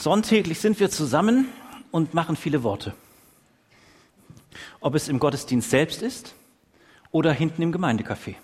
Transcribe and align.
Sonntäglich 0.00 0.60
sind 0.60 0.80
wir 0.80 0.88
zusammen 0.88 1.46
und 1.90 2.14
machen 2.14 2.34
viele 2.34 2.62
Worte. 2.62 2.94
Ob 4.80 4.94
es 4.94 5.10
im 5.10 5.18
Gottesdienst 5.18 5.68
selbst 5.68 6.00
ist 6.00 6.34
oder 7.10 7.34
hinten 7.34 7.60
im 7.60 7.70
Gemeindecafé. 7.70 8.36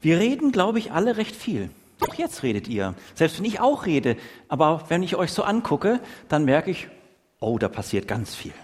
Wir 0.00 0.18
reden, 0.18 0.50
glaube 0.50 0.78
ich, 0.78 0.90
alle 0.90 1.18
recht 1.18 1.36
viel. 1.36 1.68
Auch 2.00 2.14
jetzt 2.14 2.42
redet 2.42 2.66
ihr. 2.66 2.94
Selbst 3.14 3.36
wenn 3.36 3.44
ich 3.44 3.60
auch 3.60 3.84
rede. 3.84 4.16
Aber 4.48 4.86
wenn 4.88 5.02
ich 5.02 5.16
euch 5.16 5.30
so 5.34 5.42
angucke, 5.42 6.00
dann 6.30 6.46
merke 6.46 6.70
ich, 6.70 6.88
oh, 7.38 7.58
da 7.58 7.68
passiert 7.68 8.08
ganz 8.08 8.34
viel. 8.34 8.54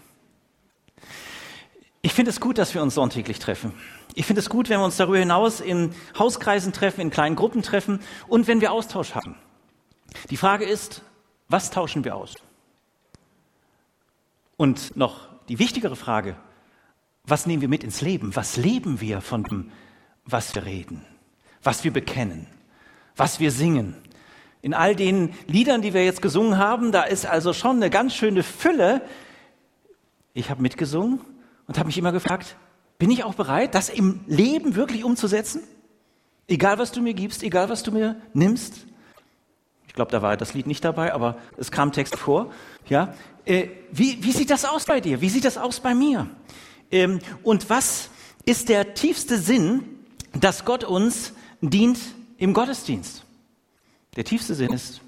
Ich 2.01 2.15
finde 2.15 2.31
es 2.31 2.41
gut, 2.41 2.57
dass 2.57 2.73
wir 2.73 2.81
uns 2.81 2.95
sonntäglich 2.95 3.41
treffen. 3.41 3.75
Ich 4.15 4.25
finde 4.25 4.41
es 4.41 4.49
gut, 4.49 4.71
wenn 4.71 4.81
wir 4.81 4.87
uns 4.87 4.97
darüber 4.97 5.19
hinaus 5.19 5.61
in 5.61 5.95
Hauskreisen 6.19 6.73
treffen, 6.73 7.03
in 7.03 7.11
kleinen 7.11 7.37
Gruppen 7.37 7.61
treffen 7.61 8.01
und 8.27 8.47
wenn 8.47 8.63
wir 8.63 8.73
Austausch 8.73 9.15
haben. 9.15 9.35
Die 10.31 10.39
Frage 10.39 10.65
ist, 10.65 11.03
was 11.49 11.71
tauschen 11.71 12.05
wir 12.05 12.17
aus? 12.17 12.35
Und 14.57 14.97
noch 14.97 15.29
die 15.49 15.59
wichtigere 15.59 15.97
Frage, 15.97 16.37
was 17.25 17.47
nehmen 17.47 17.61
wir 17.61 17.69
mit 17.69 17.85
ins 17.85 18.01
Leben? 18.01 18.35
Was 18.37 18.57
leben 18.57 19.01
wir 19.01 19.21
von 19.21 19.45
dem, 19.45 19.71
was 20.25 20.55
wir 20.55 20.65
reden, 20.65 21.05
was 21.63 21.85
wir 21.85 21.93
bekennen, 21.93 22.47
was 23.17 23.41
wir 23.41 23.51
singen? 23.51 23.97
In 24.61 24.75
all 24.75 24.97
den 24.97 25.35
Liedern, 25.47 25.83
die 25.83 25.95
wir 25.95 26.05
jetzt 26.05 26.21
gesungen 26.21 26.59
haben, 26.59 26.91
da 26.91 27.03
ist 27.03 27.27
also 27.27 27.53
schon 27.53 27.77
eine 27.77 27.91
ganz 27.91 28.15
schöne 28.15 28.43
Fülle. 28.43 29.03
Ich 30.35 30.51
habe 30.51 30.61
mitgesungen 30.61 31.21
und 31.67 31.79
habe 31.79 31.87
mich 31.87 31.99
immer 31.99 32.13
gefragt, 32.13 32.57
bin 32.99 33.11
ich 33.11 33.23
auch 33.23 33.35
bereit, 33.35 33.75
das 33.75 33.89
im 33.89 34.21
Leben 34.27 34.75
wirklich 34.75 35.05
umzusetzen? 35.05 35.63
Egal, 36.49 36.79
was 36.79 36.91
du 36.91 37.01
mir 37.01 37.15
gibst, 37.15 37.43
egal, 37.43 37.69
was 37.69 37.83
du 37.83 37.93
mir 37.93 38.21
nimmst. 38.33 38.87
Ich 39.89 39.95
glaube, 39.95 40.13
da 40.13 40.23
war 40.23 40.37
das 40.37 40.55
Lied 40.55 40.69
nicht 40.69 40.85
dabei, 40.85 41.13
aber 41.13 41.37
es 41.57 41.73
kam 41.73 41.91
Text 41.91 42.15
vor. 42.17 42.53
Ja, 42.89 43.15
äh, 43.45 43.69
wie, 43.91 44.23
wie 44.23 44.33
sieht 44.33 44.51
das 44.51 44.65
aus 44.65 44.85
bei 44.85 45.01
dir? 45.01 45.21
Wie 45.21 45.29
sieht 45.29 45.45
das 45.45 45.59
aus 45.59 45.81
bei 45.81 45.95
mir? 45.95 46.29
Ähm, 46.93 47.19
und 47.43 47.69
was 47.69 48.11
ist 48.45 48.69
der 48.69 48.95
tiefste 48.95 49.39
Sinn, 49.39 49.85
dass 50.33 50.65
Gott 50.65 50.85
uns 50.85 51.33
dient 51.61 51.99
im 52.37 52.53
Gottesdienst? 52.53 53.25
Der 54.17 54.25
tiefste 54.25 54.55
Sinn 54.55 54.73
ist, 54.73 55.01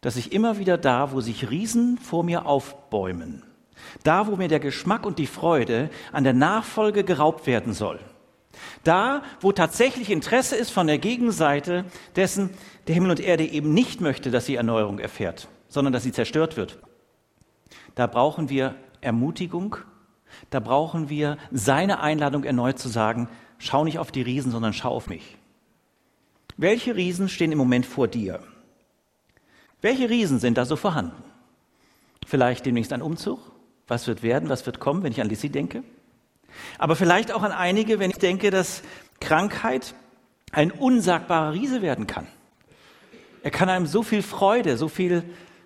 dass 0.00 0.16
ich 0.16 0.32
immer 0.32 0.58
wieder 0.58 0.78
da, 0.78 1.12
wo 1.12 1.20
sich 1.20 1.50
Riesen 1.50 1.98
vor 1.98 2.24
mir 2.24 2.46
aufbäumen, 2.46 3.42
da, 4.02 4.26
wo 4.26 4.36
mir 4.36 4.48
der 4.48 4.60
Geschmack 4.60 5.04
und 5.04 5.18
die 5.18 5.26
Freude 5.26 5.90
an 6.12 6.24
der 6.24 6.32
Nachfolge 6.32 7.04
geraubt 7.04 7.46
werden 7.46 7.72
soll. 7.72 8.00
Da, 8.84 9.22
wo 9.40 9.52
tatsächlich 9.52 10.10
Interesse 10.10 10.56
ist 10.56 10.70
von 10.70 10.86
der 10.86 10.98
Gegenseite 10.98 11.84
dessen, 12.16 12.50
der 12.86 12.94
Himmel 12.94 13.10
und 13.10 13.20
Erde 13.20 13.44
eben 13.44 13.74
nicht 13.74 14.00
möchte, 14.00 14.30
dass 14.30 14.46
sie 14.46 14.56
Erneuerung 14.56 14.98
erfährt, 14.98 15.48
sondern 15.68 15.92
dass 15.92 16.02
sie 16.02 16.12
zerstört 16.12 16.56
wird. 16.56 16.78
Da 17.94 18.06
brauchen 18.06 18.48
wir 18.48 18.74
Ermutigung, 19.00 19.76
da 20.50 20.60
brauchen 20.60 21.08
wir 21.08 21.36
seine 21.50 22.00
Einladung 22.00 22.44
erneut 22.44 22.78
zu 22.78 22.88
sagen, 22.88 23.28
schau 23.58 23.84
nicht 23.84 23.98
auf 23.98 24.12
die 24.12 24.22
Riesen, 24.22 24.52
sondern 24.52 24.72
schau 24.72 24.90
auf 24.90 25.08
mich. 25.08 25.36
Welche 26.56 26.94
Riesen 26.94 27.28
stehen 27.28 27.52
im 27.52 27.58
Moment 27.58 27.86
vor 27.86 28.08
dir? 28.08 28.40
Welche 29.80 30.10
Riesen 30.10 30.38
sind 30.38 30.58
da 30.58 30.64
so 30.64 30.76
vorhanden? 30.76 31.22
Vielleicht 32.26 32.66
demnächst 32.66 32.92
ein 32.92 33.02
Umzug? 33.02 33.40
Was 33.88 34.06
wird 34.06 34.22
werden, 34.22 34.48
was 34.48 34.66
wird 34.66 34.78
kommen, 34.78 35.02
wenn 35.02 35.12
ich 35.12 35.20
an 35.20 35.28
Lissy 35.28 35.48
denke? 35.48 35.82
Aber 36.78 36.96
vielleicht 36.96 37.32
auch 37.32 37.42
an 37.42 37.52
einige, 37.52 37.98
wenn 37.98 38.10
ich 38.10 38.18
denke, 38.18 38.50
dass 38.50 38.82
Krankheit 39.20 39.94
ein 40.52 40.70
unsagbarer 40.70 41.52
Riese 41.52 41.82
werden 41.82 42.06
kann. 42.06 42.26
Er 43.42 43.50
kann 43.50 43.68
einem 43.68 43.86
so 43.86 44.02
viel 44.02 44.22
Freude, 44.22 44.76
so 44.76 44.88
viel 44.88 45.22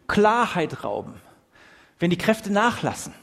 Klarheit 0.07 0.85
rauben, 0.85 1.15
wenn 1.99 2.11
die 2.11 2.19
Kräfte 2.19 2.53
nachlassen. 2.53 3.15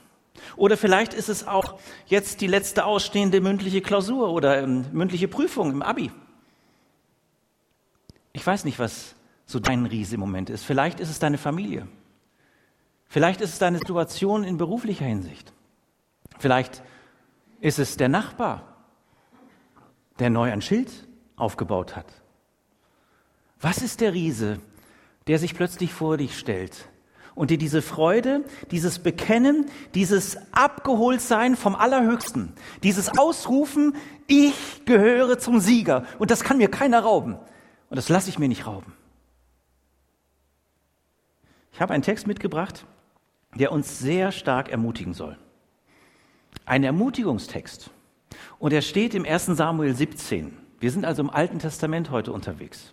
Oder 0.55 0.77
vielleicht 0.77 1.13
ist 1.13 1.29
es 1.29 1.47
auch 1.47 1.79
jetzt 2.07 2.41
die 2.41 2.47
letzte 2.47 2.85
ausstehende 2.85 3.41
mündliche 3.41 3.81
Klausur 3.81 4.31
oder 4.31 4.61
ähm, 4.61 4.85
mündliche 4.91 5.27
Prüfung 5.27 5.71
im 5.71 5.81
Abi. 5.81 6.11
Ich 8.33 8.45
weiß 8.45 8.65
nicht, 8.65 8.79
was 8.79 9.15
so 9.45 9.59
dein 9.59 9.85
Riese 9.85 10.15
im 10.15 10.21
Moment 10.21 10.49
ist. 10.49 10.63
Vielleicht 10.63 10.99
ist 10.99 11.09
es 11.09 11.19
deine 11.19 11.37
Familie. 11.37 11.87
Vielleicht 13.07 13.41
ist 13.41 13.53
es 13.53 13.59
deine 13.59 13.77
Situation 13.77 14.43
in 14.43 14.57
beruflicher 14.57 15.05
Hinsicht. 15.05 15.51
Vielleicht 16.39 16.81
ist 17.61 17.79
es 17.79 17.95
der 17.95 18.09
Nachbar, 18.09 18.63
der 20.19 20.29
neu 20.29 20.51
ein 20.51 20.61
Schild 20.61 21.07
aufgebaut 21.35 21.95
hat. 21.95 22.07
Was 23.61 23.81
ist 23.81 24.01
der 24.01 24.13
Riese, 24.13 24.59
der 25.27 25.39
sich 25.39 25.55
plötzlich 25.55 25.93
vor 25.93 26.17
dich 26.17 26.37
stellt 26.37 26.89
und 27.35 27.51
dir 27.51 27.59
diese 27.59 27.81
Freude, 27.81 28.43
dieses 28.71 28.99
Bekennen, 28.99 29.69
dieses 29.93 30.37
Abgeholtsein 30.51 31.55
vom 31.55 31.75
Allerhöchsten, 31.75 32.53
dieses 32.83 33.17
Ausrufen, 33.17 33.95
ich 34.27 34.83
gehöre 34.85 35.37
zum 35.37 35.59
Sieger 35.59 36.05
und 36.17 36.31
das 36.31 36.43
kann 36.43 36.57
mir 36.57 36.69
keiner 36.69 37.01
rauben 37.01 37.35
und 37.89 37.95
das 37.95 38.09
lasse 38.09 38.29
ich 38.29 38.39
mir 38.39 38.49
nicht 38.49 38.65
rauben. 38.65 38.93
Ich 41.73 41.79
habe 41.79 41.93
einen 41.93 42.03
Text 42.03 42.25
mitgebracht, 42.25 42.85
der 43.55 43.71
uns 43.71 43.99
sehr 43.99 44.31
stark 44.31 44.69
ermutigen 44.69 45.13
soll. 45.13 45.37
Ein 46.65 46.83
Ermutigungstext. 46.83 47.89
Und 48.59 48.73
er 48.73 48.81
steht 48.81 49.13
im 49.13 49.25
1. 49.25 49.47
Samuel 49.47 49.95
17. 49.95 50.57
Wir 50.79 50.91
sind 50.91 51.05
also 51.05 51.21
im 51.21 51.29
Alten 51.29 51.59
Testament 51.59 52.11
heute 52.11 52.31
unterwegs. 52.31 52.91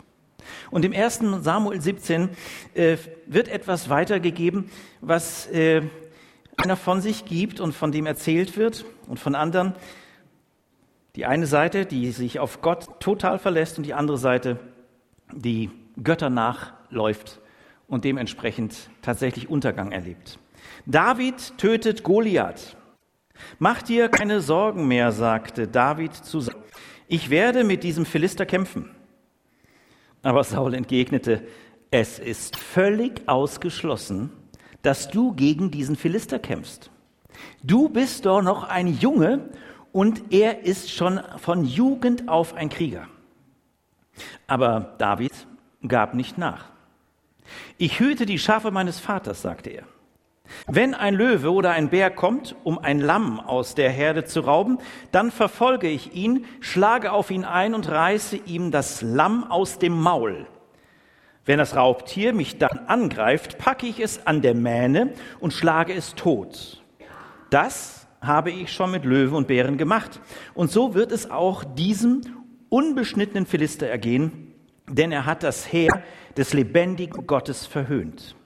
Und 0.70 0.84
im 0.84 0.92
1. 0.92 1.20
Samuel 1.41 1.80
17 1.80 2.30
äh, 2.74 2.97
wird 3.26 3.48
etwas 3.48 3.88
weitergegeben, 3.88 4.70
was 5.00 5.47
äh, 5.48 5.82
einer 6.56 6.76
von 6.76 7.00
sich 7.00 7.24
gibt 7.24 7.60
und 7.60 7.72
von 7.72 7.92
dem 7.92 8.06
erzählt 8.06 8.56
wird 8.56 8.84
und 9.06 9.18
von 9.18 9.34
anderen. 9.34 9.74
Die 11.16 11.26
eine 11.26 11.47
Seite, 11.47 11.86
die 11.86 12.10
sich 12.12 12.38
auf 12.38 12.60
Gott 12.62 13.00
total 13.00 13.38
verlässt 13.38 13.78
und 13.78 13.84
die 13.84 13.94
andere 13.94 14.18
Seite, 14.18 14.58
die 15.32 15.70
Götter 16.02 16.30
nachläuft 16.30 17.41
und 17.86 18.04
dementsprechend 18.04 18.91
tatsächlich 19.02 19.48
Untergang 19.48 19.92
erlebt. 19.92 20.38
David 20.86 21.58
tötet 21.58 22.02
Goliath. 22.02 22.76
Mach 23.59 23.82
dir 23.82 24.09
keine 24.09 24.41
Sorgen 24.41 24.88
mehr, 24.88 25.12
sagte 25.12 25.69
David 25.69 26.15
zu 26.15 26.41
Saul. 26.41 26.56
Ich 27.06 27.31
werde 27.31 27.65
mit 27.65 27.84
diesem 27.84 28.04
Philister 28.04 28.44
kämpfen. 28.44 28.91
Aber 30.22 30.44
Saul 30.44 30.75
entgegnete, 30.75 31.47
es 31.91 32.19
ist 32.19 32.56
völlig 32.56 33.27
ausgeschlossen, 33.27 34.31
dass 34.82 35.09
du 35.09 35.32
gegen 35.34 35.71
diesen 35.71 35.97
Philister 35.97 36.38
kämpfst. 36.38 36.91
Du 37.62 37.88
bist 37.88 38.27
doch 38.27 38.43
noch 38.43 38.65
ein 38.65 38.88
Junge 38.88 39.48
und 39.93 40.32
er 40.32 40.65
ist 40.65 40.91
schon 40.91 41.21
von 41.38 41.65
Jugend 41.65 42.28
auf 42.28 42.54
ein 42.54 42.69
Krieger. 42.69 43.09
Aber 44.47 44.94
David 44.98 45.32
gab 45.87 46.15
nicht 46.15 46.37
nach. 46.37 46.66
Ich 47.78 48.00
hüte 48.00 48.27
die 48.27 48.38
Schafe 48.38 48.71
meines 48.71 48.98
Vaters, 48.98 49.43
sagte 49.43 49.71
er. 49.71 49.84
Wenn 50.66 50.94
ein 50.94 51.14
Löwe 51.14 51.53
oder 51.53 51.70
ein 51.70 51.91
Bär 51.91 52.10
kommt, 52.10 52.56
um 52.64 52.78
ein 52.78 53.00
Lamm 53.00 53.41
aus 53.41 53.75
der 53.75 53.91
Herde 53.91 54.25
zu 54.25 54.41
rauben, 54.41 54.78
dann 55.12 55.31
verfolge 55.31 55.88
ich 55.88 56.14
ihn, 56.14 56.44
schlage 56.60 57.12
auf 57.12 57.31
ihn 57.31 57.44
ein 57.44 57.75
und 57.75 57.88
reiße 57.88 58.36
ihm 58.36 58.70
das 58.70 59.03
Lamm 59.03 59.50
aus 59.50 59.78
dem 59.78 59.92
Maul. 59.92 60.47
Wenn 61.44 61.59
das 61.59 61.76
Raubtier 61.76 62.34
mich 62.34 62.59
dann 62.59 62.81
angreift, 62.88 63.56
packe 63.59 63.86
ich 63.86 64.00
es 64.00 64.26
an 64.26 64.42
der 64.42 64.54
Mähne 64.54 65.14
und 65.41 65.53
schlage 65.53 65.94
es 65.94 66.15
tot. 66.15 66.83
Das 67.50 68.06
habe 68.21 68.50
ich 68.50 68.72
schon 68.72 68.91
mit 68.91 69.04
Löwen 69.04 69.34
und 69.34 69.48
Bären 69.48 69.78
gemacht. 69.78 70.21
Und 70.54 70.71
so 70.71 70.95
wird 70.95 71.12
es 71.12 71.30
auch 71.30 71.65
diesem 71.65 72.21
unbeschnittenen 72.68 73.47
Philister 73.47 73.86
ergehen, 73.86 74.53
denn 74.89 75.12
er 75.12 75.24
hat 75.24 75.42
das 75.42 75.72
Heer 75.72 76.03
des 76.36 76.53
lebendigen 76.53 77.27
Gottes 77.27 77.66
verhöhnt. 77.66 78.36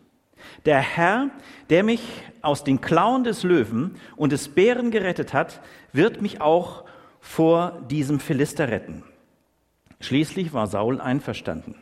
Der 0.65 0.81
Herr, 0.81 1.31
der 1.71 1.83
mich 1.83 2.03
aus 2.41 2.65
den 2.65 2.81
Klauen 2.81 3.25
des 3.25 3.43
Löwen 3.43 3.97
und 4.17 4.33
des 4.33 4.49
Bären 4.49 4.91
gerettet 4.91 5.33
hat, 5.33 5.61
wird 5.93 6.23
mich 6.23 6.41
auch 6.41 6.85
vor 7.21 7.81
diesem 7.91 8.21
Philister 8.21 8.69
retten. 8.69 9.05
Schließlich 10.01 10.53
war 10.53 10.67
Saul 10.67 11.01
einverstanden. 11.01 11.77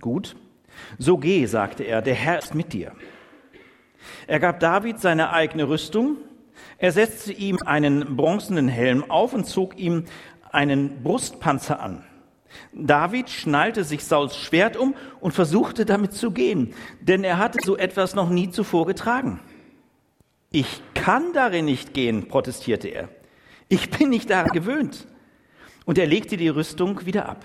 Gut, 0.00 0.36
so 0.98 1.18
geh, 1.18 1.46
sagte 1.46 1.84
er, 1.84 2.02
der 2.02 2.14
Herr 2.14 2.38
ist 2.38 2.54
mit 2.54 2.72
dir. 2.72 2.92
Er 4.26 4.40
gab 4.40 4.60
David 4.60 5.00
seine 5.00 5.30
eigene 5.32 5.68
Rüstung, 5.68 6.16
er 6.78 6.92
setzte 6.92 7.32
ihm 7.32 7.58
einen 7.64 8.16
bronzenen 8.16 8.68
Helm 8.68 9.10
auf 9.10 9.34
und 9.34 9.46
zog 9.46 9.78
ihm 9.78 10.04
einen 10.50 11.02
Brustpanzer 11.02 11.80
an. 11.80 12.04
David 12.72 13.30
schnallte 13.30 13.84
sich 13.84 14.04
Sauls 14.04 14.36
Schwert 14.36 14.76
um 14.76 14.94
und 15.20 15.32
versuchte 15.32 15.84
damit 15.84 16.12
zu 16.12 16.30
gehen, 16.30 16.74
denn 17.00 17.24
er 17.24 17.38
hatte 17.38 17.58
so 17.64 17.76
etwas 17.76 18.14
noch 18.14 18.28
nie 18.28 18.50
zuvor 18.50 18.86
getragen. 18.86 19.40
Ich 20.50 20.82
kann 20.94 21.32
darin 21.32 21.64
nicht 21.64 21.94
gehen, 21.94 22.28
protestierte 22.28 22.88
er. 22.88 23.08
Ich 23.68 23.90
bin 23.90 24.10
nicht 24.10 24.30
daran 24.30 24.50
gewöhnt. 24.50 25.06
Und 25.86 25.96
er 25.96 26.06
legte 26.06 26.36
die 26.36 26.48
Rüstung 26.48 27.06
wieder 27.06 27.28
ab. 27.28 27.44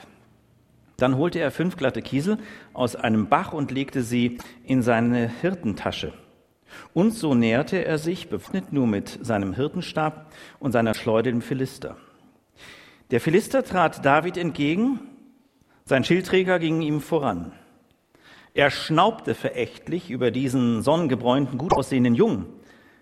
Dann 0.98 1.18
holte 1.18 1.40
er 1.40 1.52
fünf 1.52 1.78
glatte 1.78 2.02
Kiesel 2.02 2.38
aus 2.74 2.96
einem 2.96 3.28
Bach 3.28 3.54
und 3.54 3.72
legte 3.72 4.02
sie 4.02 4.40
in 4.64 4.82
seine 4.82 5.30
Hirtentasche. 5.42 6.14
Und 6.94 7.12
so 7.12 7.36
näherte 7.36 7.86
er 7.86 7.98
sich, 7.98 8.30
bewaffnet 8.30 8.74
nur 8.74 8.88
mit 8.88 9.20
seinem 9.22 9.54
Hirtenstab 9.54 10.32
und 10.60 10.72
seiner 10.72 10.94
Schleude 10.94 11.32
dem 11.32 11.42
Philister. 11.42 11.98
Der 13.12 13.22
Philister 13.22 13.64
trat 13.64 14.04
David 14.04 14.36
entgegen, 14.36 15.00
sein 15.86 16.04
Schildträger 16.04 16.58
ging 16.58 16.82
ihm 16.82 17.02
voran. 17.02 17.52
Er 18.56 18.72
schnaubte 18.72 19.36
verächtlich 19.36 20.10
über 20.10 20.32
diesen 20.32 20.82
sonnengebräunten, 20.82 21.60
gut 21.60 21.74
aussehenden 21.74 22.16
Jungen. 22.16 22.48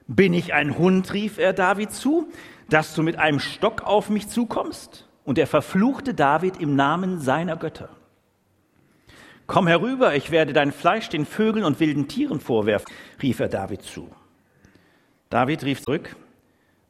Bin 0.07 0.33
ich 0.33 0.53
ein 0.53 0.77
Hund, 0.77 1.13
rief 1.13 1.37
er 1.37 1.53
David 1.53 1.91
zu, 1.91 2.27
dass 2.69 2.95
du 2.95 3.03
mit 3.03 3.17
einem 3.17 3.39
Stock 3.39 3.83
auf 3.83 4.09
mich 4.09 4.27
zukommst? 4.27 5.07
Und 5.23 5.37
er 5.37 5.47
verfluchte 5.47 6.13
David 6.13 6.59
im 6.59 6.75
Namen 6.75 7.21
seiner 7.21 7.55
Götter. 7.55 7.89
Komm 9.47 9.67
herüber, 9.67 10.15
ich 10.15 10.31
werde 10.31 10.51
dein 10.51 10.73
Fleisch 10.73 11.07
den 11.07 11.25
Vögeln 11.25 11.63
und 11.63 11.79
wilden 11.79 12.09
Tieren 12.09 12.41
vorwerfen, 12.41 12.87
rief 13.21 13.39
er 13.39 13.47
David 13.47 13.83
zu. 13.83 14.09
David 15.29 15.63
rief 15.63 15.81
zurück, 15.81 16.15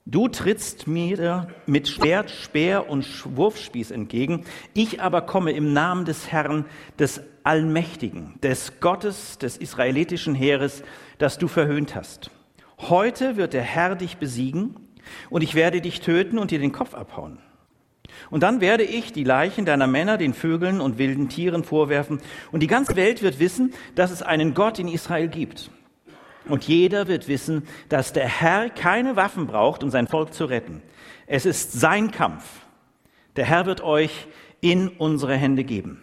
du 0.05 0.27
trittst 0.27 0.87
mir 0.87 1.47
mit 1.65 1.87
Schwert, 1.87 2.29
Speer 2.29 2.89
und 2.89 3.05
Wurfspieß 3.35 3.91
entgegen, 3.91 4.45
ich 4.73 5.01
aber 5.01 5.21
komme 5.21 5.51
im 5.51 5.73
Namen 5.73 6.05
des 6.05 6.31
Herrn, 6.31 6.65
des 6.99 7.21
Allmächtigen, 7.43 8.39
des 8.41 8.79
Gottes 8.79 9.37
des 9.37 9.57
israelitischen 9.57 10.35
Heeres, 10.35 10.83
das 11.17 11.37
du 11.37 11.47
verhöhnt 11.47 11.95
hast. 11.95 12.31
Heute 12.79 13.37
wird 13.37 13.53
der 13.53 13.61
Herr 13.61 13.95
dich 13.95 14.17
besiegen 14.17 14.75
und 15.29 15.41
ich 15.41 15.55
werde 15.55 15.81
dich 15.81 16.01
töten 16.01 16.37
und 16.37 16.51
dir 16.51 16.59
den 16.59 16.71
Kopf 16.71 16.93
abhauen. 16.93 17.39
Und 18.29 18.43
dann 18.43 18.61
werde 18.61 18.83
ich 18.83 19.13
die 19.13 19.23
Leichen 19.23 19.65
deiner 19.65 19.87
Männer 19.87 20.17
den 20.17 20.33
Vögeln 20.33 20.81
und 20.81 20.97
wilden 20.97 21.29
Tieren 21.29 21.63
vorwerfen. 21.63 22.19
Und 22.51 22.61
die 22.61 22.67
ganze 22.67 22.95
Welt 22.95 23.21
wird 23.21 23.39
wissen, 23.39 23.73
dass 23.95 24.11
es 24.11 24.21
einen 24.21 24.53
Gott 24.53 24.79
in 24.79 24.87
Israel 24.87 25.27
gibt. 25.27 25.71
Und 26.47 26.67
jeder 26.67 27.07
wird 27.07 27.27
wissen, 27.27 27.67
dass 27.89 28.13
der 28.13 28.27
Herr 28.27 28.69
keine 28.69 29.15
Waffen 29.15 29.47
braucht, 29.47 29.83
um 29.83 29.89
sein 29.89 30.07
Volk 30.07 30.33
zu 30.33 30.45
retten. 30.45 30.81
Es 31.25 31.45
ist 31.45 31.73
sein 31.73 32.11
Kampf. 32.11 32.43
Der 33.35 33.45
Herr 33.45 33.65
wird 33.65 33.81
euch 33.81 34.27
in 34.61 34.89
unsere 34.89 35.35
Hände 35.35 35.63
geben. 35.63 36.01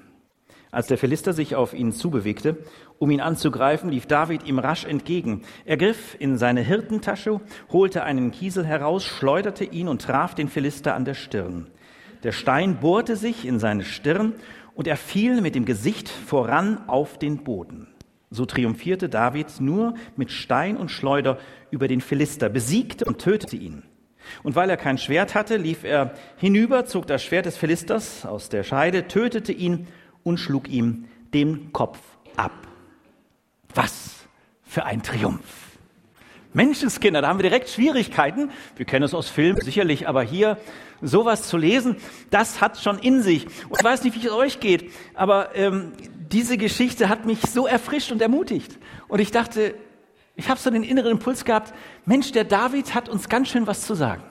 Als 0.73 0.87
der 0.87 0.99
Philister 0.99 1.33
sich 1.33 1.57
auf 1.57 1.75
ihn 1.75 1.93
zubewegte, 1.93 2.59
um 2.99 3.11
ihn 3.11 3.21
anzugreifen, 3.21 3.91
lief 3.91 4.07
David 4.07 4.47
ihm 4.47 4.61
rasch 4.61 4.85
entgegen. 4.85 5.43
Er 5.65 5.77
griff 5.77 6.17
in 6.19 6.39
seine 6.39 6.61
Hirtentasche, 6.61 7.41
holte 7.73 8.05
einen 8.05 8.31
Kiesel 8.31 8.65
heraus, 8.65 9.05
schleuderte 9.05 9.65
ihn 9.65 9.89
und 9.89 10.03
traf 10.03 10.35
den 10.35 10.49
Philister 10.49 10.95
an 10.95 11.05
der 11.05 11.15
Stirn. 11.15 11.67
Der 12.23 12.33
Stein 12.33 12.79
bohrte 12.79 13.17
sich 13.17 13.47
in 13.47 13.59
seine 13.59 13.85
Stirn 13.85 14.35
und 14.75 14.87
er 14.87 14.97
fiel 14.97 15.41
mit 15.41 15.55
dem 15.55 15.65
Gesicht 15.65 16.09
voran 16.09 16.87
auf 16.87 17.19
den 17.19 17.43
Boden. 17.43 17.89
So 18.31 18.47
triumphierte 18.47 19.09
David 19.09 19.61
nur 19.61 19.95
mit 20.17 20.31
Stein 20.31 20.77
und 20.77 20.91
Schleuder 20.91 21.39
über 21.71 21.89
den 21.89 22.01
Philister, 22.01 22.49
besiegte 22.49 23.05
und 23.05 23.19
tötete 23.19 23.57
ihn. 23.57 23.83
Und 24.43 24.55
weil 24.55 24.71
er 24.71 24.77
kein 24.77 24.99
Schwert 24.99 25.35
hatte, 25.35 25.57
lief 25.57 25.83
er 25.83 26.15
hinüber, 26.37 26.85
zog 26.85 27.07
das 27.07 27.25
Schwert 27.25 27.47
des 27.47 27.57
Philisters 27.57 28.25
aus 28.25 28.49
der 28.49 28.63
Scheide, 28.63 29.09
tötete 29.09 29.53
ihn 29.53 29.89
und 30.23 30.39
schlug 30.39 30.69
ihm 30.69 31.07
den 31.35 31.73
Kopf 31.73 31.99
ab. 32.37 32.53
Was 33.75 34.15
für 34.63 34.85
ein 34.85 35.03
Triumph! 35.03 35.71
Menschenskinder, 36.53 37.23
da 37.23 37.29
haben 37.29 37.39
wir 37.39 37.49
direkt 37.49 37.69
Schwierigkeiten. 37.69 38.51
Wir 38.77 38.85
kennen 38.85 39.05
es 39.05 39.15
aus 39.15 39.29
Filmen 39.29 39.61
sicherlich, 39.61 40.09
aber 40.09 40.23
hier 40.23 40.59
sowas 41.01 41.49
zu 41.49 41.57
lesen, 41.57 41.97
das 42.31 42.61
hat 42.61 42.79
schon 42.79 42.99
in 42.99 43.23
sich. 43.23 43.47
Und 43.69 43.79
ich 43.79 43.85
weiß 43.85 44.03
nicht, 44.03 44.21
wie 44.21 44.27
es 44.27 44.33
euch 44.33 44.59
geht, 44.59 44.91
aber 45.15 45.55
ähm, 45.55 45.93
diese 46.33 46.57
Geschichte 46.59 47.09
hat 47.09 47.27
mich 47.27 47.41
so 47.43 47.67
erfrischt 47.67 48.13
und 48.13 48.23
ermutigt. 48.23 48.79
Und 49.09 49.21
ich 49.21 49.31
dachte, 49.31 49.75
ich 50.37 50.49
habe 50.49 50.61
so 50.61 50.71
den 50.71 50.83
inneren 50.83 51.13
Impuls 51.13 51.45
gehabt, 51.45 51.75
Mensch, 52.07 52.33
der 52.33 52.45
David 52.45 52.95
hat 52.95 53.09
uns 53.09 53.29
ganz 53.29 53.49
schön 53.49 53.67
was 53.67 53.87
zu 53.87 53.95
sagen. 53.95 54.23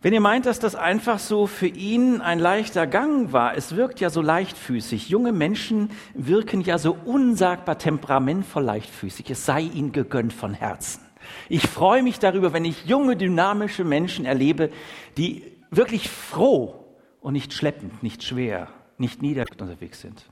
Wenn 0.00 0.12
ihr 0.12 0.20
meint, 0.20 0.46
dass 0.46 0.58
das 0.58 0.74
einfach 0.74 1.20
so 1.20 1.46
für 1.46 1.68
ihn 1.68 2.20
ein 2.20 2.40
leichter 2.40 2.88
Gang 2.88 3.32
war, 3.32 3.56
es 3.56 3.76
wirkt 3.76 4.00
ja 4.00 4.10
so 4.10 4.20
leichtfüßig. 4.20 5.08
Junge 5.08 5.30
Menschen 5.30 5.90
wirken 6.14 6.62
ja 6.62 6.78
so 6.78 6.96
unsagbar 7.04 7.78
temperamentvoll 7.78 8.64
leichtfüßig. 8.64 9.30
Es 9.30 9.46
sei 9.46 9.60
ihnen 9.60 9.92
gegönnt 9.92 10.32
von 10.32 10.54
Herzen. 10.54 11.02
Ich 11.48 11.68
freue 11.68 12.02
mich 12.02 12.18
darüber, 12.18 12.52
wenn 12.52 12.64
ich 12.64 12.84
junge, 12.84 13.16
dynamische 13.16 13.84
Menschen 13.84 14.24
erlebe, 14.24 14.70
die 15.16 15.44
wirklich 15.70 16.08
froh 16.10 16.84
und 17.20 17.34
nicht 17.34 17.52
schleppend, 17.52 18.02
nicht 18.02 18.24
schwer, 18.24 18.66
nicht 19.02 19.20
niedergeschlagen 19.20 19.68
unterwegs 19.68 20.00
sind. 20.00 20.24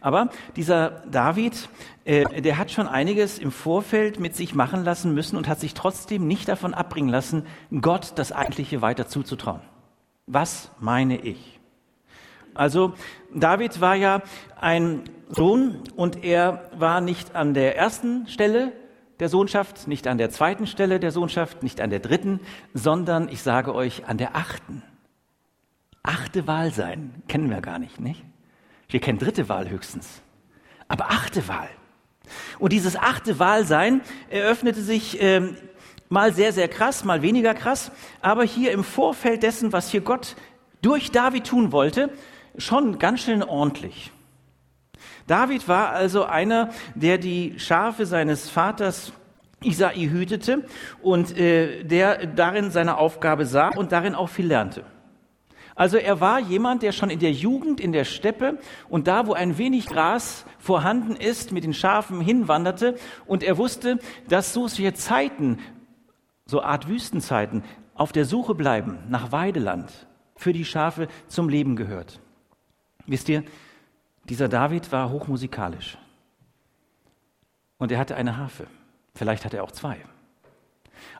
Aber 0.00 0.28
dieser 0.56 1.02
David, 1.10 1.68
äh, 2.04 2.42
der 2.42 2.58
hat 2.58 2.70
schon 2.70 2.86
einiges 2.86 3.38
im 3.38 3.50
Vorfeld 3.50 4.20
mit 4.20 4.36
sich 4.36 4.54
machen 4.54 4.84
lassen 4.84 5.14
müssen 5.14 5.36
und 5.36 5.48
hat 5.48 5.60
sich 5.60 5.74
trotzdem 5.74 6.26
nicht 6.26 6.48
davon 6.48 6.74
abbringen 6.74 7.10
lassen, 7.10 7.46
Gott 7.80 8.12
das 8.16 8.32
Eigentliche 8.32 8.82
weiter 8.82 9.08
zuzutrauen. 9.08 9.60
Was 10.26 10.70
meine 10.78 11.18
ich? 11.18 11.58
Also 12.54 12.94
David 13.34 13.80
war 13.80 13.94
ja 13.94 14.22
ein 14.60 15.04
Sohn 15.28 15.82
und 15.96 16.24
er 16.24 16.70
war 16.76 17.00
nicht 17.00 17.34
an 17.34 17.54
der 17.54 17.76
ersten 17.76 18.26
Stelle 18.26 18.72
der 19.20 19.28
Sohnschaft, 19.28 19.88
nicht 19.88 20.06
an 20.06 20.18
der 20.18 20.30
zweiten 20.30 20.66
Stelle 20.66 21.00
der 21.00 21.10
Sohnschaft, 21.10 21.62
nicht 21.62 21.80
an 21.80 21.90
der 21.90 22.00
dritten, 22.00 22.40
sondern 22.74 23.28
ich 23.28 23.42
sage 23.42 23.74
euch 23.74 24.06
an 24.06 24.18
der 24.18 24.36
achten. 24.36 24.82
Achte 26.02 26.46
Wahl 26.46 26.72
sein, 26.72 27.22
kennen 27.28 27.50
wir 27.50 27.60
gar 27.60 27.78
nicht, 27.78 28.00
nicht? 28.00 28.24
Wir 28.88 29.00
kennen 29.00 29.18
dritte 29.18 29.48
Wahl 29.48 29.68
höchstens. 29.68 30.22
Aber 30.88 31.10
achte 31.10 31.46
Wahl. 31.48 31.68
Und 32.58 32.72
dieses 32.72 32.96
achte 32.96 33.38
Wahlsein 33.38 34.00
eröffnete 34.30 34.80
sich 34.82 35.20
ähm, 35.20 35.56
mal 36.08 36.32
sehr, 36.32 36.52
sehr 36.52 36.68
krass, 36.68 37.04
mal 37.04 37.22
weniger 37.22 37.54
krass, 37.54 37.90
aber 38.20 38.44
hier 38.44 38.72
im 38.72 38.84
Vorfeld 38.84 39.42
dessen, 39.42 39.72
was 39.72 39.90
hier 39.90 40.00
Gott 40.00 40.36
durch 40.82 41.10
David 41.10 41.46
tun 41.46 41.72
wollte, 41.72 42.10
schon 42.56 42.98
ganz 42.98 43.20
schön 43.20 43.42
ordentlich. 43.42 44.12
David 45.26 45.68
war 45.68 45.90
also 45.90 46.24
einer, 46.24 46.70
der 46.94 47.18
die 47.18 47.58
Schafe 47.58 48.06
seines 48.06 48.48
Vaters 48.48 49.12
Isai 49.62 50.08
hütete 50.08 50.64
und 51.02 51.36
äh, 51.36 51.84
der 51.84 52.26
darin 52.26 52.70
seine 52.70 52.96
Aufgabe 52.96 53.44
sah 53.44 53.68
und 53.68 53.92
darin 53.92 54.14
auch 54.14 54.28
viel 54.28 54.46
lernte. 54.46 54.84
Also 55.78 55.96
er 55.96 56.20
war 56.20 56.40
jemand, 56.40 56.82
der 56.82 56.90
schon 56.90 57.08
in 57.08 57.20
der 57.20 57.30
Jugend 57.30 57.78
in 57.78 57.92
der 57.92 58.02
Steppe 58.02 58.58
und 58.88 59.06
da, 59.06 59.28
wo 59.28 59.34
ein 59.34 59.58
wenig 59.58 59.86
Gras 59.86 60.44
vorhanden 60.58 61.14
ist, 61.14 61.52
mit 61.52 61.62
den 61.62 61.72
Schafen 61.72 62.20
hinwanderte 62.20 62.96
und 63.26 63.44
er 63.44 63.58
wusste, 63.58 64.00
dass 64.28 64.52
solche 64.52 64.92
Zeiten, 64.94 65.60
so 66.46 66.62
Art 66.62 66.88
Wüstenzeiten, 66.88 67.62
auf 67.94 68.10
der 68.10 68.24
Suche 68.24 68.56
bleiben 68.56 68.98
nach 69.08 69.30
Weideland 69.30 70.08
für 70.34 70.52
die 70.52 70.64
Schafe 70.64 71.06
zum 71.28 71.48
Leben 71.48 71.76
gehört. 71.76 72.18
Wisst 73.06 73.28
ihr, 73.28 73.44
dieser 74.24 74.48
David 74.48 74.90
war 74.90 75.12
hochmusikalisch 75.12 75.96
und 77.76 77.92
er 77.92 78.00
hatte 78.00 78.16
eine 78.16 78.36
Harfe. 78.36 78.66
Vielleicht 79.14 79.44
hatte 79.44 79.58
er 79.58 79.62
auch 79.62 79.70
zwei. 79.70 79.98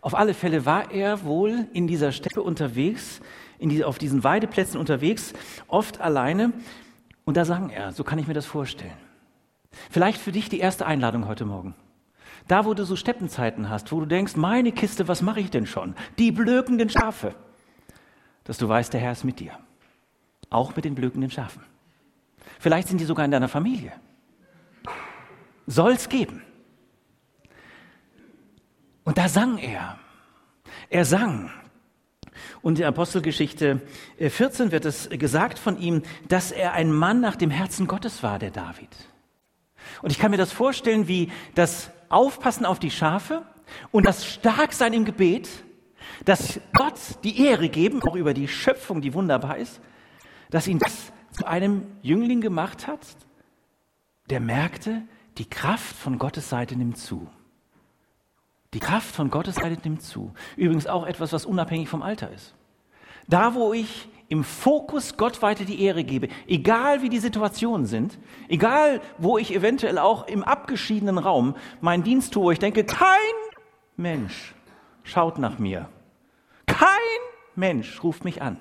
Auf 0.01 0.17
alle 0.17 0.35
Fälle 0.35 0.67
war 0.67 0.91
er 0.91 1.23
wohl 1.23 1.69
in 1.73 1.87
dieser 1.87 2.11
Steppe 2.11 2.43
unterwegs, 2.43 3.21
die, 3.61 3.85
auf 3.85 3.99
diesen 3.99 4.25
Weideplätzen 4.25 4.79
unterwegs, 4.79 5.33
oft 5.67 6.01
alleine. 6.01 6.53
Und 7.25 7.37
da 7.37 7.45
sang 7.45 7.71
er, 7.71 7.93
so 7.93 8.05
kann 8.05 8.19
ich 8.19 8.27
mir 8.27 8.35
das 8.35 8.47
vorstellen. 8.47 8.97
Vielleicht 9.91 10.21
für 10.21 10.33
dich 10.33 10.49
die 10.49 10.61
erste 10.61 10.87
Einladung 10.87 11.27
heute 11.27 11.45
Morgen. 11.45 11.75
Da, 12.47 12.65
wo 12.65 12.73
du 12.73 12.85
so 12.85 12.97
Steppenzeiten 12.97 13.69
hast, 13.69 13.93
wo 13.93 14.01
du 14.01 14.07
denkst, 14.07 14.37
meine 14.37 14.73
Kiste, 14.73 15.09
was 15.09 15.21
mache 15.23 15.41
ich 15.41 15.51
denn 15.51 15.67
schon? 15.67 15.95
Die 16.19 16.33
blökenden 16.33 16.89
Schafe. 16.89 17.35
Dass 18.45 18.57
du 18.57 18.69
weißt, 18.69 18.93
der 18.93 19.01
Herr 19.01 19.13
ist 19.13 19.25
mit 19.25 19.41
dir. 19.41 19.53
Auch 20.49 20.75
mit 20.75 20.87
den 20.87 20.95
blökenden 20.95 21.31
Schafen. 21.31 21.63
Vielleicht 22.59 22.89
sind 22.89 23.01
die 23.01 23.05
sogar 23.05 23.25
in 23.25 23.31
deiner 23.31 23.49
Familie. 23.49 23.93
Soll's 25.67 26.09
geben. 26.09 26.43
Und 29.05 29.19
da 29.19 29.29
sang 29.29 29.59
er. 29.59 29.99
Er 30.89 31.05
sang, 31.05 31.51
und 32.69 32.79
in 32.79 32.85
Apostelgeschichte 32.85 33.81
14 34.19 34.69
äh, 34.69 34.73
wird 34.73 34.85
es 34.85 35.09
gesagt 35.09 35.59
von 35.59 35.79
ihm, 35.79 36.03
dass 36.29 36.53
er 36.53 36.75
ein 36.75 36.93
Mann 36.93 37.19
nach 37.19 37.35
dem 37.35 37.49
Herzen 37.49 37.87
Gottes 37.87 38.23
war, 38.23 38.39
der 38.39 38.51
David. 38.51 38.91
Und 40.03 40.11
ich 40.11 40.19
kann 40.19 40.31
mir 40.31 40.37
das 40.37 40.53
vorstellen, 40.53 41.09
wie 41.09 41.33
das 41.55 41.91
Aufpassen 42.11 42.67
auf 42.67 42.79
die 42.79 42.91
Schafe 42.91 43.41
und 43.91 44.05
das 44.05 44.27
Starksein 44.27 44.93
im 44.93 45.07
Gebet, 45.07 45.49
dass 46.27 46.61
Gott 46.75 47.01
die 47.25 47.43
Ehre 47.43 47.71
geben, 47.71 48.03
auch 48.03 48.17
über 48.17 48.35
die 48.35 48.49
Schöpfung, 48.49 49.01
die 49.01 49.15
wunderbar 49.15 49.57
ist, 49.57 49.81
dass 50.51 50.69
ihn 50.69 50.79
das 50.79 51.11
zu 51.33 51.47
einem 51.47 51.87
Jüngling 52.03 52.43
gemacht 52.43 52.87
hat, 52.87 53.01
der 54.29 54.41
merkte, 54.41 55.05
die 55.39 55.49
Kraft 55.49 55.97
von 55.97 56.19
Gottes 56.19 56.51
Seite 56.51 56.77
nimmt 56.77 56.99
zu. 56.99 57.29
Die 58.75 58.81
Kraft 58.81 59.15
von 59.15 59.31
Gottes 59.31 59.55
Seite 59.55 59.81
nimmt 59.83 60.03
zu. 60.03 60.35
Übrigens 60.59 60.87
auch 60.87 61.07
etwas, 61.07 61.33
was 61.33 61.47
unabhängig 61.47 61.89
vom 61.89 62.03
Alter 62.03 62.31
ist. 62.31 62.55
Da, 63.29 63.55
wo 63.55 63.73
ich 63.73 64.09
im 64.29 64.45
Fokus 64.45 65.17
Gott 65.17 65.41
weiter 65.43 65.65
die 65.65 65.83
Ehre 65.83 66.05
gebe, 66.05 66.29
egal 66.47 67.03
wie 67.03 67.09
die 67.09 67.19
Situationen 67.19 67.87
sind, 67.87 68.19
egal 68.49 69.01
wo 69.17 69.39
ich 69.39 69.55
eventuell 69.55 69.99
auch 69.99 70.27
im 70.27 70.43
abgeschiedenen 70.43 71.19
Raum 71.19 71.57
meinen 71.81 72.03
Dienst 72.03 72.35
tue, 72.35 72.45
wo 72.45 72.51
ich 72.51 72.59
denke, 72.59 72.85
kein 72.85 73.09
Mensch 73.97 74.55
schaut 75.03 75.39
nach 75.39 75.59
mir, 75.59 75.89
kein 76.67 76.89
Mensch 77.55 78.03
ruft 78.03 78.25
mich 78.25 78.43
an. 78.43 78.59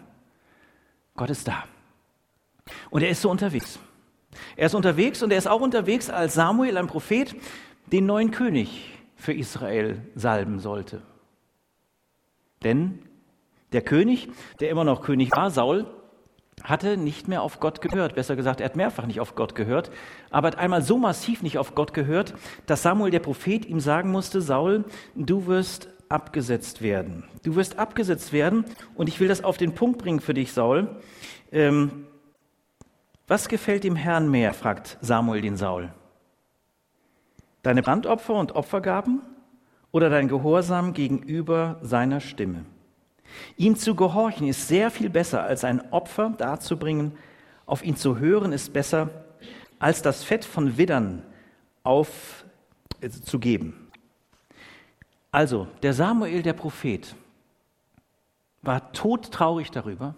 Gott 1.16 1.30
ist 1.30 1.48
da. 1.48 1.64
Und 2.90 3.02
er 3.02 3.10
ist 3.10 3.22
so 3.22 3.30
unterwegs. 3.30 3.80
Er 4.56 4.68
ist 4.68 4.76
unterwegs 4.76 5.24
und 5.24 5.32
er 5.32 5.38
ist 5.38 5.48
auch 5.48 5.62
unterwegs, 5.62 6.10
als 6.10 6.34
Samuel, 6.34 6.78
ein 6.78 6.88
Prophet, 6.88 7.36
den 7.88 8.06
neuen 8.06 8.32
König 8.32 8.98
für 9.16 9.34
Israel 9.34 10.02
salben 10.16 10.60
sollte. 10.60 11.02
Denn 12.64 13.07
der 13.74 13.82
König, 13.82 14.30
der 14.60 14.70
immer 14.70 14.84
noch 14.84 15.02
König 15.02 15.32
war, 15.36 15.52
Saul, 15.52 15.86
hatte 16.64 16.98
nicht 16.98 17.28
mehr 17.28 17.44
auf 17.44 17.60
Gott 17.60 17.82
gehört. 17.82 18.16
Besser 18.16 18.36
gesagt, 18.36 18.62
er 18.62 18.66
hat 18.66 18.76
mehrfach 18.76 19.06
nicht 19.06 19.20
auf 19.20 19.36
Gott 19.36 19.56
gehört, 19.56 19.92
aber 20.32 20.48
hat 20.48 20.58
einmal 20.58 20.82
so 20.82 20.98
massiv 20.98 21.44
nicht 21.44 21.58
auf 21.58 21.76
Gott 21.76 21.94
gehört, 21.94 22.34
dass 22.66 22.82
Samuel, 22.82 23.12
der 23.12 23.20
Prophet, 23.20 23.66
ihm 23.66 23.80
sagen 23.80 24.12
musste, 24.12 24.42
Saul, 24.42 24.86
du 25.16 25.46
wirst 25.46 25.90
abgesetzt 26.10 26.82
werden. 26.82 27.26
Du 27.44 27.56
wirst 27.56 27.78
abgesetzt 27.78 28.34
werden 28.34 28.66
und 28.96 29.08
ich 29.08 29.20
will 29.20 29.28
das 29.28 29.44
auf 29.44 29.58
den 29.58 29.76
Punkt 29.76 30.00
bringen 30.00 30.20
für 30.20 30.34
dich, 30.34 30.52
Saul. 30.52 31.02
Ähm, 31.52 32.08
was 33.28 33.50
gefällt 33.50 33.84
dem 33.84 33.96
Herrn 33.96 34.32
mehr? 34.32 34.54
fragt 34.54 34.98
Samuel 35.02 35.42
den 35.42 35.58
Saul. 35.58 35.94
Deine 37.62 37.84
Brandopfer 37.84 38.36
und 38.36 38.56
Opfergaben 38.56 39.22
oder 39.92 40.10
dein 40.10 40.30
Gehorsam 40.30 40.94
gegenüber 40.94 41.78
seiner 41.82 42.22
Stimme? 42.22 42.66
Ihm 43.58 43.76
zu 43.76 43.96
gehorchen 43.96 44.48
ist 44.48 44.68
sehr 44.68 44.92
viel 44.92 45.10
besser, 45.10 45.44
als 45.44 45.64
ein 45.64 45.92
Opfer 45.92 46.34
darzubringen. 46.38 47.18
Auf 47.66 47.84
ihn 47.84 47.96
zu 47.96 48.18
hören 48.18 48.54
ist 48.54 48.74
besser, 48.74 49.10
als 49.80 50.02
das 50.02 50.24
Fett 50.24 50.46
von 50.46 50.78
Widdern 50.78 51.24
aufzugeben. 51.84 53.74
Äh, 53.74 54.58
also, 55.32 55.68
der 55.84 55.94
Samuel, 55.94 56.42
der 56.42 56.54
Prophet, 56.54 57.16
war 58.62 58.92
todtraurig 58.92 59.72
darüber, 59.72 60.16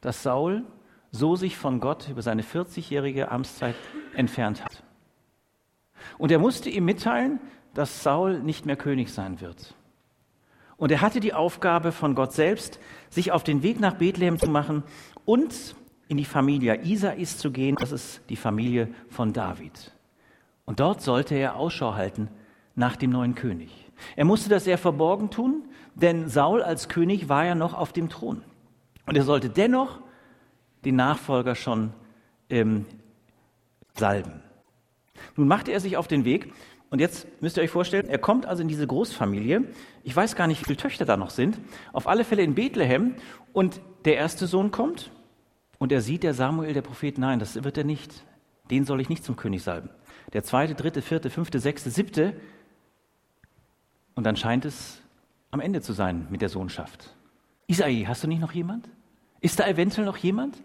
dass 0.00 0.22
Saul 0.22 0.64
so 1.10 1.36
sich 1.36 1.56
von 1.56 1.80
Gott 1.80 2.08
über 2.08 2.22
seine 2.22 2.42
40-jährige 2.42 3.30
Amtszeit 3.30 3.74
entfernt 4.14 4.64
hat. 4.64 4.82
Und 6.18 6.30
er 6.30 6.38
musste 6.38 6.70
ihm 6.70 6.84
mitteilen, 6.84 7.40
dass 7.74 8.02
Saul 8.02 8.40
nicht 8.40 8.66
mehr 8.66 8.76
König 8.76 9.12
sein 9.12 9.40
wird. 9.40 9.74
Und 10.80 10.90
er 10.90 11.02
hatte 11.02 11.20
die 11.20 11.34
Aufgabe 11.34 11.92
von 11.92 12.14
Gott 12.14 12.32
selbst, 12.32 12.80
sich 13.10 13.32
auf 13.32 13.44
den 13.44 13.62
Weg 13.62 13.80
nach 13.80 13.96
Bethlehem 13.96 14.38
zu 14.38 14.48
machen 14.48 14.82
und 15.26 15.76
in 16.08 16.16
die 16.16 16.24
Familie 16.24 16.82
Isais 16.82 17.36
zu 17.36 17.50
gehen. 17.50 17.76
Das 17.78 17.92
ist 17.92 18.22
die 18.30 18.36
Familie 18.36 18.88
von 19.10 19.34
David. 19.34 19.92
Und 20.64 20.80
dort 20.80 21.02
sollte 21.02 21.34
er 21.34 21.56
Ausschau 21.56 21.96
halten 21.96 22.30
nach 22.76 22.96
dem 22.96 23.10
neuen 23.10 23.34
König. 23.34 23.70
Er 24.16 24.24
musste 24.24 24.48
das 24.48 24.64
sehr 24.64 24.78
verborgen 24.78 25.28
tun, 25.28 25.68
denn 25.96 26.30
Saul 26.30 26.62
als 26.62 26.88
König 26.88 27.28
war 27.28 27.44
ja 27.44 27.54
noch 27.54 27.74
auf 27.74 27.92
dem 27.92 28.08
Thron. 28.08 28.42
Und 29.04 29.18
er 29.18 29.24
sollte 29.24 29.50
dennoch 29.50 30.00
den 30.86 30.96
Nachfolger 30.96 31.56
schon 31.56 31.92
ähm, 32.48 32.86
salben. 33.98 34.42
Nun 35.36 35.46
machte 35.46 35.72
er 35.72 35.80
sich 35.80 35.98
auf 35.98 36.08
den 36.08 36.24
Weg 36.24 36.50
und 36.90 36.98
jetzt 36.98 37.26
müsst 37.40 37.56
ihr 37.56 37.62
euch 37.62 37.70
vorstellen, 37.70 38.08
er 38.08 38.18
kommt 38.18 38.46
also 38.46 38.62
in 38.62 38.68
diese 38.68 38.86
Großfamilie. 38.86 39.64
Ich 40.02 40.14
weiß 40.14 40.34
gar 40.34 40.48
nicht, 40.48 40.60
wie 40.60 40.64
viele 40.64 40.76
Töchter 40.76 41.04
da 41.04 41.16
noch 41.16 41.30
sind. 41.30 41.58
Auf 41.92 42.08
alle 42.08 42.24
Fälle 42.24 42.42
in 42.42 42.56
Bethlehem 42.56 43.14
und 43.52 43.80
der 44.04 44.16
erste 44.16 44.48
Sohn 44.48 44.72
kommt 44.72 45.12
und 45.78 45.92
er 45.92 46.00
sieht 46.00 46.24
der 46.24 46.34
Samuel, 46.34 46.74
der 46.74 46.82
Prophet, 46.82 47.16
nein, 47.16 47.38
das 47.38 47.62
wird 47.62 47.78
er 47.78 47.84
nicht. 47.84 48.24
Den 48.70 48.84
soll 48.84 49.00
ich 49.00 49.08
nicht 49.08 49.24
zum 49.24 49.36
König 49.36 49.62
salben. 49.62 49.88
Der 50.32 50.42
zweite, 50.42 50.74
dritte, 50.74 51.00
vierte, 51.00 51.30
fünfte, 51.30 51.60
sechste, 51.60 51.90
siebte. 51.90 52.34
Und 54.14 54.24
dann 54.24 54.36
scheint 54.36 54.64
es 54.64 55.00
am 55.52 55.60
Ende 55.60 55.80
zu 55.80 55.92
sein 55.92 56.26
mit 56.30 56.42
der 56.42 56.48
Sohnschaft. 56.48 57.14
Isai, 57.68 58.04
hast 58.06 58.24
du 58.24 58.28
nicht 58.28 58.40
noch 58.40 58.52
jemand? 58.52 58.88
Ist 59.40 59.60
da 59.60 59.66
eventuell 59.66 60.04
noch 60.04 60.16
jemand? 60.16 60.60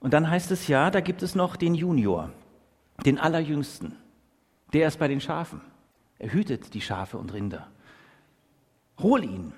Und 0.00 0.12
dann 0.14 0.28
heißt 0.28 0.50
es 0.50 0.68
ja, 0.68 0.90
da 0.90 1.00
gibt 1.00 1.22
es 1.22 1.34
noch 1.34 1.56
den 1.56 1.74
Junior, 1.74 2.32
den 3.04 3.18
Allerjüngsten. 3.18 3.96
Der 4.72 4.88
ist 4.88 4.98
bei 4.98 5.08
den 5.08 5.20
Schafen. 5.20 5.60
Er 6.18 6.32
hütet 6.32 6.74
die 6.74 6.80
Schafe 6.80 7.18
und 7.18 7.32
Rinder. 7.32 7.68
Hol 8.98 9.24
ihn. 9.24 9.52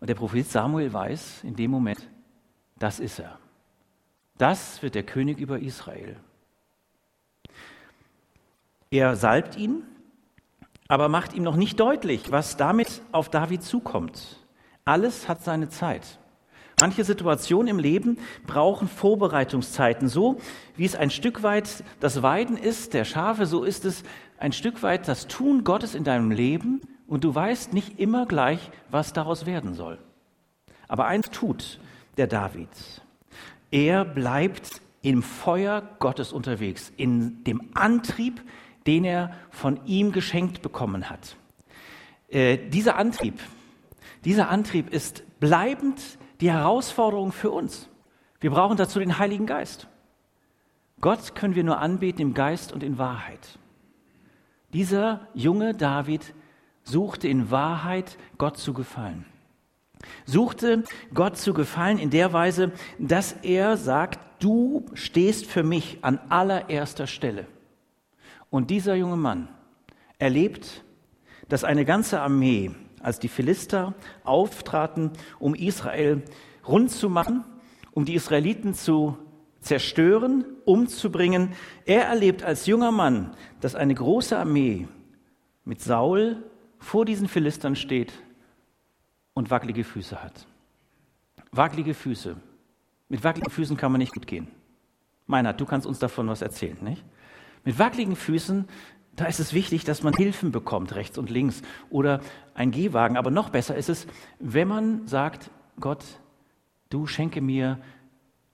Und 0.00 0.08
der 0.08 0.14
Prophet 0.14 0.46
Samuel 0.46 0.92
weiß 0.92 1.44
in 1.44 1.56
dem 1.56 1.70
Moment, 1.70 2.08
das 2.78 3.00
ist 3.00 3.18
er. 3.18 3.38
Das 4.38 4.82
wird 4.82 4.94
der 4.94 5.02
König 5.02 5.38
über 5.38 5.58
Israel. 5.58 6.16
Er 8.90 9.14
salbt 9.14 9.56
ihn, 9.56 9.82
aber 10.88 11.08
macht 11.08 11.34
ihm 11.34 11.42
noch 11.42 11.56
nicht 11.56 11.78
deutlich, 11.78 12.32
was 12.32 12.56
damit 12.56 13.02
auf 13.12 13.28
David 13.28 13.62
zukommt. 13.62 14.44
Alles 14.84 15.28
hat 15.28 15.44
seine 15.44 15.68
Zeit. 15.68 16.19
Manche 16.80 17.04
Situationen 17.04 17.68
im 17.68 17.78
Leben 17.78 18.18
brauchen 18.46 18.88
Vorbereitungszeiten. 18.88 20.08
So 20.08 20.40
wie 20.76 20.86
es 20.86 20.96
ein 20.96 21.10
Stück 21.10 21.42
weit 21.42 21.84
das 22.00 22.22
Weiden 22.22 22.56
ist, 22.56 22.94
der 22.94 23.04
Schafe, 23.04 23.44
so 23.44 23.64
ist 23.64 23.84
es 23.84 24.02
ein 24.38 24.52
Stück 24.52 24.82
weit 24.82 25.06
das 25.06 25.26
Tun 25.26 25.62
Gottes 25.62 25.94
in 25.94 26.04
deinem 26.04 26.30
Leben 26.30 26.80
und 27.06 27.24
du 27.24 27.34
weißt 27.34 27.74
nicht 27.74 27.98
immer 27.98 28.24
gleich, 28.24 28.70
was 28.90 29.12
daraus 29.12 29.44
werden 29.44 29.74
soll. 29.74 29.98
Aber 30.88 31.06
eins 31.06 31.28
tut 31.30 31.78
der 32.16 32.26
David. 32.26 32.68
Er 33.70 34.06
bleibt 34.06 34.80
im 35.02 35.22
Feuer 35.22 35.82
Gottes 35.98 36.32
unterwegs, 36.32 36.92
in 36.96 37.44
dem 37.44 37.70
Antrieb, 37.74 38.42
den 38.86 39.04
er 39.04 39.34
von 39.50 39.80
ihm 39.84 40.12
geschenkt 40.12 40.62
bekommen 40.62 41.10
hat. 41.10 41.36
Äh, 42.28 42.56
dieser 42.56 42.96
Antrieb, 42.96 43.38
dieser 44.24 44.48
Antrieb 44.48 44.90
ist 44.92 45.22
bleibend 45.40 46.00
die 46.40 46.50
Herausforderung 46.50 47.32
für 47.32 47.50
uns. 47.50 47.88
Wir 48.40 48.50
brauchen 48.50 48.76
dazu 48.76 48.98
den 48.98 49.18
Heiligen 49.18 49.46
Geist. 49.46 49.88
Gott 51.00 51.34
können 51.34 51.54
wir 51.54 51.64
nur 51.64 51.78
anbeten 51.78 52.20
im 52.20 52.34
Geist 52.34 52.72
und 52.72 52.82
in 52.82 52.98
Wahrheit. 52.98 53.58
Dieser 54.72 55.26
junge 55.34 55.74
David 55.74 56.34
suchte 56.82 57.28
in 57.28 57.50
Wahrheit 57.50 58.18
Gott 58.38 58.58
zu 58.58 58.72
gefallen. 58.72 59.24
Suchte 60.24 60.84
Gott 61.12 61.36
zu 61.36 61.52
gefallen 61.52 61.98
in 61.98 62.10
der 62.10 62.32
Weise, 62.32 62.72
dass 62.98 63.32
er 63.42 63.76
sagt, 63.76 64.20
du 64.42 64.86
stehst 64.94 65.46
für 65.46 65.62
mich 65.62 65.98
an 66.02 66.18
allererster 66.28 67.06
Stelle. 67.06 67.46
Und 68.48 68.70
dieser 68.70 68.94
junge 68.94 69.16
Mann 69.16 69.48
erlebt, 70.18 70.84
dass 71.48 71.64
eine 71.64 71.84
ganze 71.84 72.20
Armee 72.20 72.70
als 73.00 73.18
die 73.18 73.28
Philister 73.28 73.94
auftraten, 74.24 75.10
um 75.38 75.54
Israel 75.54 76.22
rund 76.66 76.90
zu 76.90 77.08
machen, 77.08 77.44
um 77.92 78.04
die 78.04 78.14
Israeliten 78.14 78.74
zu 78.74 79.16
zerstören, 79.60 80.44
umzubringen. 80.64 81.52
Er 81.84 82.04
erlebt 82.04 82.42
als 82.42 82.66
junger 82.66 82.92
Mann, 82.92 83.36
dass 83.60 83.74
eine 83.74 83.94
große 83.94 84.38
Armee 84.38 84.88
mit 85.64 85.80
Saul 85.80 86.42
vor 86.78 87.04
diesen 87.04 87.28
Philistern 87.28 87.76
steht 87.76 88.12
und 89.34 89.50
wackelige 89.50 89.84
Füße 89.84 90.22
hat. 90.22 90.46
Wackelige 91.52 91.94
Füße. 91.94 92.36
Mit 93.08 93.24
wackeligen 93.24 93.50
Füßen 93.50 93.76
kann 93.76 93.92
man 93.92 93.98
nicht 93.98 94.14
gut 94.14 94.26
gehen. 94.26 94.48
Meinhard, 95.26 95.60
du 95.60 95.66
kannst 95.66 95.86
uns 95.86 95.98
davon 95.98 96.28
was 96.28 96.42
erzählen, 96.42 96.78
nicht? 96.80 97.04
Mit 97.64 97.78
wackeligen 97.78 98.16
Füßen 98.16 98.66
da 99.20 99.26
ist 99.26 99.38
es 99.38 99.52
wichtig, 99.52 99.84
dass 99.84 100.02
man 100.02 100.14
Hilfen 100.14 100.50
bekommt, 100.50 100.94
rechts 100.94 101.18
und 101.18 101.28
links 101.28 101.60
oder 101.90 102.20
ein 102.54 102.70
Gehwagen. 102.70 103.16
Aber 103.18 103.30
noch 103.30 103.50
besser 103.50 103.76
ist 103.76 103.90
es, 103.90 104.06
wenn 104.38 104.66
man 104.66 105.06
sagt, 105.06 105.50
Gott, 105.78 106.04
du 106.88 107.06
schenke 107.06 107.40
mir 107.40 107.78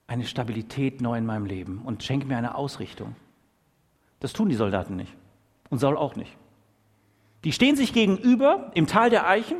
eine 0.07 0.25
Stabilität 0.25 0.99
neu 1.01 1.17
in 1.17 1.25
meinem 1.25 1.45
Leben 1.45 1.81
und 1.83 2.03
schenke 2.03 2.27
mir 2.27 2.37
eine 2.37 2.55
Ausrichtung. 2.55 3.15
Das 4.19 4.33
tun 4.33 4.49
die 4.49 4.55
Soldaten 4.55 4.95
nicht 4.95 5.13
und 5.69 5.79
Saul 5.79 5.95
auch 5.95 6.15
nicht. 6.15 6.35
Die 7.43 7.53
stehen 7.53 7.75
sich 7.75 7.93
gegenüber 7.93 8.71
im 8.73 8.87
Tal 8.87 9.09
der 9.09 9.27
Eichen 9.27 9.57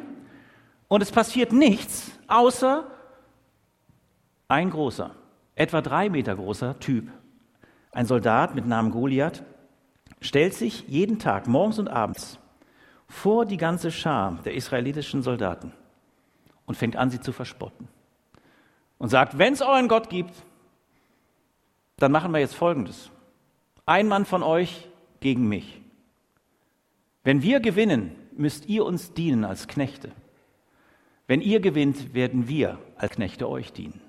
und 0.89 1.01
es 1.01 1.11
passiert 1.11 1.53
nichts, 1.53 2.11
außer 2.27 2.85
ein 4.49 4.69
großer, 4.71 5.11
etwa 5.55 5.81
drei 5.81 6.09
Meter 6.09 6.35
großer 6.35 6.79
Typ, 6.79 7.09
ein 7.91 8.05
Soldat 8.05 8.55
mit 8.55 8.65
Namen 8.65 8.91
Goliath, 8.91 9.43
stellt 10.21 10.53
sich 10.53 10.87
jeden 10.87 11.19
Tag, 11.19 11.47
morgens 11.47 11.79
und 11.79 11.87
abends, 11.87 12.39
vor 13.07 13.45
die 13.45 13.57
ganze 13.57 13.91
Schar 13.91 14.39
der 14.43 14.53
israelitischen 14.53 15.23
Soldaten 15.23 15.73
und 16.65 16.75
fängt 16.75 16.95
an, 16.95 17.09
sie 17.09 17.21
zu 17.21 17.31
verspotten. 17.31 17.87
Und 18.97 19.09
sagt, 19.09 19.37
wenn 19.37 19.53
es 19.53 19.61
euren 19.61 19.87
Gott 19.87 20.09
gibt, 20.09 20.33
dann 21.97 22.11
machen 22.11 22.31
wir 22.31 22.39
jetzt 22.39 22.55
Folgendes. 22.55 23.11
Ein 23.85 24.07
Mann 24.07 24.25
von 24.25 24.43
euch 24.43 24.87
gegen 25.19 25.47
mich. 25.47 25.81
Wenn 27.23 27.41
wir 27.41 27.59
gewinnen, 27.59 28.15
müsst 28.35 28.67
ihr 28.67 28.85
uns 28.85 29.13
dienen 29.13 29.45
als 29.45 29.67
Knechte. 29.67 30.11
Wenn 31.27 31.41
ihr 31.41 31.59
gewinnt, 31.59 32.13
werden 32.13 32.47
wir 32.47 32.77
als 32.97 33.13
Knechte 33.13 33.49
euch 33.49 33.73
dienen. 33.73 34.01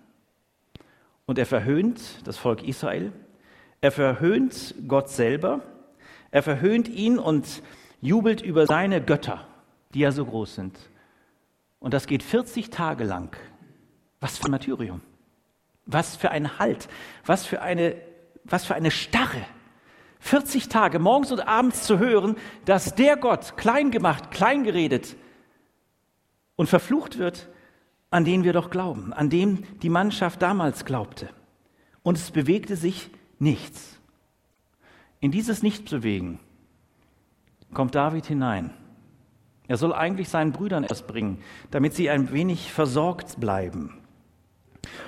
und 1.26 1.38
er 1.38 1.46
verhöhnt 1.46 2.26
das 2.26 2.38
Volk 2.38 2.62
Israel. 2.66 3.12
Er 3.82 3.92
verhöhnt 3.92 4.74
Gott 4.88 5.10
selber. 5.10 5.60
Er 6.30 6.42
verhöhnt 6.42 6.88
ihn 6.88 7.18
und 7.18 7.62
jubelt 8.00 8.42
über 8.42 8.66
seine 8.66 9.02
Götter, 9.02 9.46
die 9.94 10.00
ja 10.00 10.12
so 10.12 10.24
groß 10.24 10.54
sind. 10.54 10.78
Und 11.80 11.94
das 11.94 12.06
geht 12.06 12.22
40 12.22 12.70
Tage 12.70 13.04
lang. 13.04 13.36
Was 14.20 14.38
für 14.38 14.46
ein 14.46 14.50
Martyrium. 14.50 15.00
Was 15.86 16.16
für 16.16 16.30
ein 16.30 16.58
Halt. 16.58 16.88
Was 17.24 17.46
für 17.46 17.62
eine, 17.62 17.94
was 18.44 18.64
für 18.66 18.74
eine 18.74 18.90
Starre. 18.90 19.44
40 20.20 20.68
Tage 20.68 20.98
morgens 20.98 21.30
und 21.30 21.40
abends 21.40 21.84
zu 21.84 21.98
hören, 21.98 22.36
dass 22.64 22.94
der 22.94 23.16
Gott 23.16 23.56
klein 23.56 23.90
gemacht, 23.90 24.30
klein 24.30 24.64
geredet 24.64 25.16
und 26.56 26.68
verflucht 26.68 27.18
wird, 27.18 27.48
an 28.10 28.24
den 28.24 28.42
wir 28.42 28.52
doch 28.52 28.70
glauben, 28.70 29.12
an 29.12 29.30
dem 29.30 29.62
die 29.80 29.90
Mannschaft 29.90 30.42
damals 30.42 30.84
glaubte. 30.84 31.28
Und 32.02 32.16
es 32.16 32.30
bewegte 32.30 32.74
sich 32.74 33.10
nichts. 33.38 33.97
In 35.20 35.30
dieses 35.30 35.62
Nichtbewegen 35.62 36.38
kommt 37.74 37.94
David 37.94 38.26
hinein. 38.26 38.70
Er 39.66 39.76
soll 39.76 39.92
eigentlich 39.92 40.28
seinen 40.28 40.52
Brüdern 40.52 40.84
erst 40.84 41.06
bringen, 41.06 41.42
damit 41.70 41.94
sie 41.94 42.08
ein 42.08 42.32
wenig 42.32 42.72
versorgt 42.72 43.38
bleiben. 43.38 43.98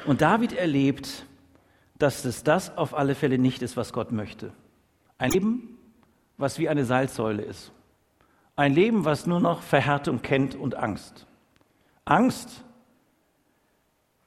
Und 0.04 0.20
David 0.20 0.52
erlebt, 0.52 1.24
dass 1.98 2.24
es 2.24 2.42
das 2.42 2.76
auf 2.76 2.94
alle 2.94 3.14
Fälle 3.14 3.38
nicht 3.38 3.62
ist, 3.62 3.76
was 3.76 3.92
Gott 3.92 4.12
möchte. 4.12 4.52
Ein 5.16 5.30
Leben, 5.30 5.78
was 6.36 6.58
wie 6.58 6.68
eine 6.68 6.84
Salzsäule 6.84 7.42
ist. 7.42 7.72
Ein 8.56 8.74
Leben, 8.74 9.04
was 9.04 9.26
nur 9.26 9.40
noch 9.40 9.62
Verhärtung 9.62 10.22
kennt 10.22 10.54
und 10.54 10.74
Angst. 10.74 11.26
Angst 12.04 12.64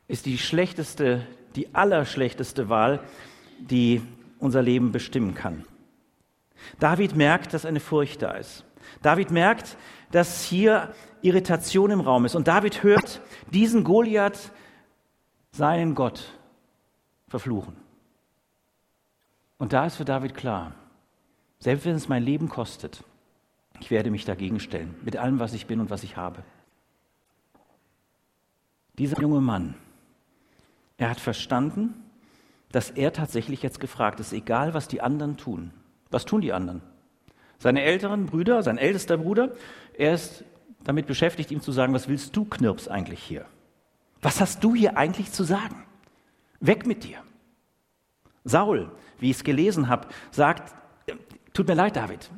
ist 0.07 0.25
die 0.25 0.37
schlechteste, 0.37 1.27
die 1.55 1.75
allerschlechteste 1.75 2.69
Wahl, 2.69 3.03
die 3.59 4.01
unser 4.39 4.61
Leben 4.61 4.91
bestimmen 4.91 5.35
kann. 5.35 5.65
David 6.79 7.15
merkt, 7.15 7.53
dass 7.53 7.65
eine 7.65 7.79
Furcht 7.79 8.21
da 8.21 8.31
ist. 8.31 8.65
David 9.01 9.31
merkt, 9.31 9.77
dass 10.11 10.43
hier 10.43 10.93
Irritation 11.21 11.91
im 11.91 12.01
Raum 12.01 12.25
ist. 12.25 12.35
Und 12.35 12.47
David 12.47 12.83
hört 12.83 13.21
diesen 13.51 13.83
Goliath 13.83 14.51
seinen 15.51 15.95
Gott 15.95 16.37
verfluchen. 17.27 17.75
Und 19.57 19.73
da 19.73 19.85
ist 19.85 19.95
für 19.95 20.05
David 20.05 20.35
klar, 20.35 20.73
selbst 21.59 21.85
wenn 21.85 21.95
es 21.95 22.09
mein 22.09 22.23
Leben 22.23 22.49
kostet, 22.49 23.03
ich 23.79 23.89
werde 23.89 24.11
mich 24.11 24.25
dagegen 24.25 24.59
stellen, 24.59 24.95
mit 25.03 25.17
allem, 25.17 25.39
was 25.39 25.53
ich 25.53 25.65
bin 25.65 25.79
und 25.79 25.89
was 25.89 26.03
ich 26.03 26.17
habe. 26.17 26.43
Dieser 28.97 29.19
junge 29.19 29.41
Mann, 29.41 29.75
er 30.97 31.09
hat 31.09 31.19
verstanden, 31.19 31.93
dass 32.71 32.91
er 32.91 33.13
tatsächlich 33.13 33.61
jetzt 33.61 33.79
gefragt 33.79 34.19
ist, 34.19 34.33
egal 34.33 34.73
was 34.73 34.87
die 34.87 35.01
anderen 35.01 35.37
tun. 35.37 35.71
Was 36.13 36.25
tun 36.25 36.41
die 36.41 36.53
anderen? 36.53 36.81
Seine 37.57 37.81
älteren 37.81 38.25
Brüder, 38.25 38.63
sein 38.63 38.77
ältester 38.77 39.17
Bruder, 39.17 39.51
er 39.97 40.13
ist 40.13 40.43
damit 40.83 41.07
beschäftigt, 41.07 41.51
ihm 41.51 41.61
zu 41.61 41.71
sagen, 41.71 41.93
was 41.93 42.07
willst 42.07 42.35
du, 42.35 42.45
Knirps, 42.45 42.87
eigentlich 42.87 43.21
hier? 43.23 43.45
Was 44.21 44.41
hast 44.41 44.63
du 44.63 44.75
hier 44.75 44.97
eigentlich 44.97 45.31
zu 45.31 45.43
sagen? 45.43 45.85
Weg 46.59 46.85
mit 46.85 47.03
dir. 47.03 47.17
Saul, 48.43 48.91
wie 49.19 49.29
ich 49.29 49.37
es 49.37 49.43
gelesen 49.43 49.87
habe, 49.87 50.07
sagt, 50.31 50.73
tut 51.53 51.67
mir 51.67 51.75
leid, 51.75 51.95
David, 51.95 52.29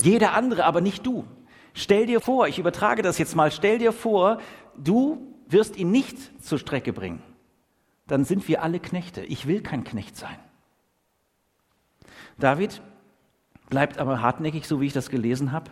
jeder 0.00 0.34
andere, 0.34 0.64
aber 0.64 0.80
nicht 0.80 1.06
du. 1.06 1.24
Stell 1.72 2.06
dir 2.06 2.20
vor, 2.20 2.46
ich 2.46 2.58
übertrage 2.58 3.02
das 3.02 3.18
jetzt 3.18 3.34
mal, 3.34 3.50
stell 3.50 3.78
dir 3.78 3.92
vor, 3.92 4.38
du 4.76 5.34
wirst 5.48 5.76
ihn 5.76 5.90
nicht 5.90 6.42
zur 6.44 6.58
Strecke 6.58 6.92
bringen 6.92 7.22
dann 8.06 8.24
sind 8.24 8.46
wir 8.48 8.62
alle 8.62 8.80
Knechte. 8.80 9.22
Ich 9.22 9.46
will 9.46 9.62
kein 9.62 9.84
Knecht 9.84 10.16
sein. 10.16 10.38
David 12.38 12.82
bleibt 13.70 13.98
aber 13.98 14.22
hartnäckig, 14.22 14.66
so 14.66 14.80
wie 14.80 14.86
ich 14.86 14.92
das 14.92 15.10
gelesen 15.10 15.52
habe, 15.52 15.70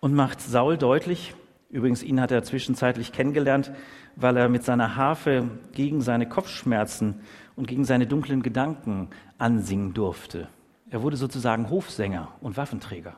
und 0.00 0.14
macht 0.14 0.40
Saul 0.40 0.76
deutlich, 0.76 1.34
übrigens 1.70 2.02
ihn 2.02 2.20
hat 2.20 2.30
er 2.30 2.42
zwischenzeitlich 2.42 3.12
kennengelernt, 3.12 3.72
weil 4.16 4.36
er 4.36 4.48
mit 4.48 4.64
seiner 4.64 4.96
Harfe 4.96 5.48
gegen 5.72 6.00
seine 6.00 6.28
Kopfschmerzen 6.28 7.20
und 7.56 7.66
gegen 7.66 7.84
seine 7.84 8.06
dunklen 8.06 8.42
Gedanken 8.42 9.08
ansingen 9.38 9.94
durfte. 9.94 10.48
Er 10.90 11.02
wurde 11.02 11.16
sozusagen 11.16 11.70
Hofsänger 11.70 12.28
und 12.40 12.56
Waffenträger. 12.56 13.16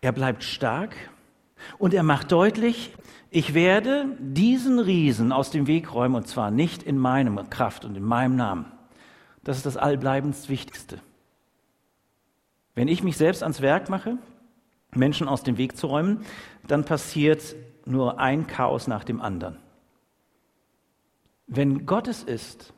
Er 0.00 0.12
bleibt 0.12 0.44
stark 0.44 0.94
und 1.78 1.94
er 1.94 2.02
macht 2.02 2.30
deutlich, 2.32 2.94
ich 3.30 3.54
werde 3.54 4.06
diesen 4.18 4.78
Riesen 4.78 5.32
aus 5.32 5.50
dem 5.50 5.66
Weg 5.66 5.94
räumen 5.94 6.14
und 6.14 6.28
zwar 6.28 6.50
nicht 6.50 6.82
in 6.82 6.98
meinem 6.98 7.48
Kraft 7.48 7.84
und 7.84 7.96
in 7.96 8.02
meinem 8.02 8.36
Namen. 8.36 8.66
Das 9.42 9.56
ist 9.56 9.66
das 9.66 9.76
allbleibendst 9.76 10.48
Wichtigste. 10.48 11.00
Wenn 12.74 12.88
ich 12.88 13.02
mich 13.02 13.16
selbst 13.16 13.42
ans 13.42 13.60
Werk 13.60 13.88
mache, 13.88 14.18
Menschen 14.94 15.28
aus 15.28 15.42
dem 15.42 15.58
Weg 15.58 15.76
zu 15.76 15.86
räumen, 15.86 16.24
dann 16.66 16.84
passiert 16.84 17.54
nur 17.84 18.18
ein 18.18 18.46
Chaos 18.46 18.86
nach 18.86 19.04
dem 19.04 19.20
anderen. 19.20 19.58
Wenn 21.46 21.86
Gott 21.86 22.08
es 22.08 22.22
ist, 22.22 22.72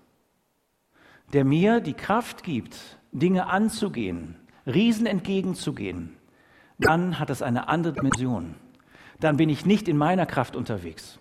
der 1.33 1.45
mir 1.45 1.81
die 1.81 1.95
Kraft 1.95 2.43
gibt, 2.43 2.99
Dinge 3.13 3.47
anzugehen, 3.47 4.37
Riesen 4.67 5.07
entgegenzugehen, 5.07 6.17
dann 6.79 7.19
hat 7.19 7.31
es 7.31 7.43
eine 7.43 7.69
andere 7.69 7.95
Dimension 7.95 8.57
dann 9.21 9.37
bin 9.37 9.49
ich 9.49 9.67
nicht 9.67 9.89
in 9.89 9.97
meiner 9.97 10.27
Kraft 10.27 10.57
unterwegs. 10.57 11.19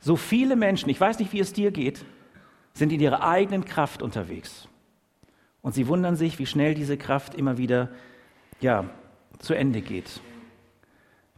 So 0.00 0.16
viele 0.16 0.56
Menschen, 0.56 0.88
ich 0.88 1.00
weiß 1.00 1.18
nicht, 1.18 1.32
wie 1.32 1.40
es 1.40 1.52
dir 1.52 1.70
geht, 1.70 2.04
sind 2.74 2.92
in 2.92 3.00
ihrer 3.00 3.26
eigenen 3.26 3.64
Kraft 3.64 4.02
unterwegs. 4.02 4.68
Und 5.60 5.74
sie 5.74 5.86
wundern 5.86 6.16
sich, 6.16 6.38
wie 6.38 6.46
schnell 6.46 6.74
diese 6.74 6.96
Kraft 6.96 7.34
immer 7.34 7.58
wieder 7.58 7.90
ja, 8.62 8.88
zu 9.38 9.54
Ende 9.54 9.82
geht. 9.82 10.20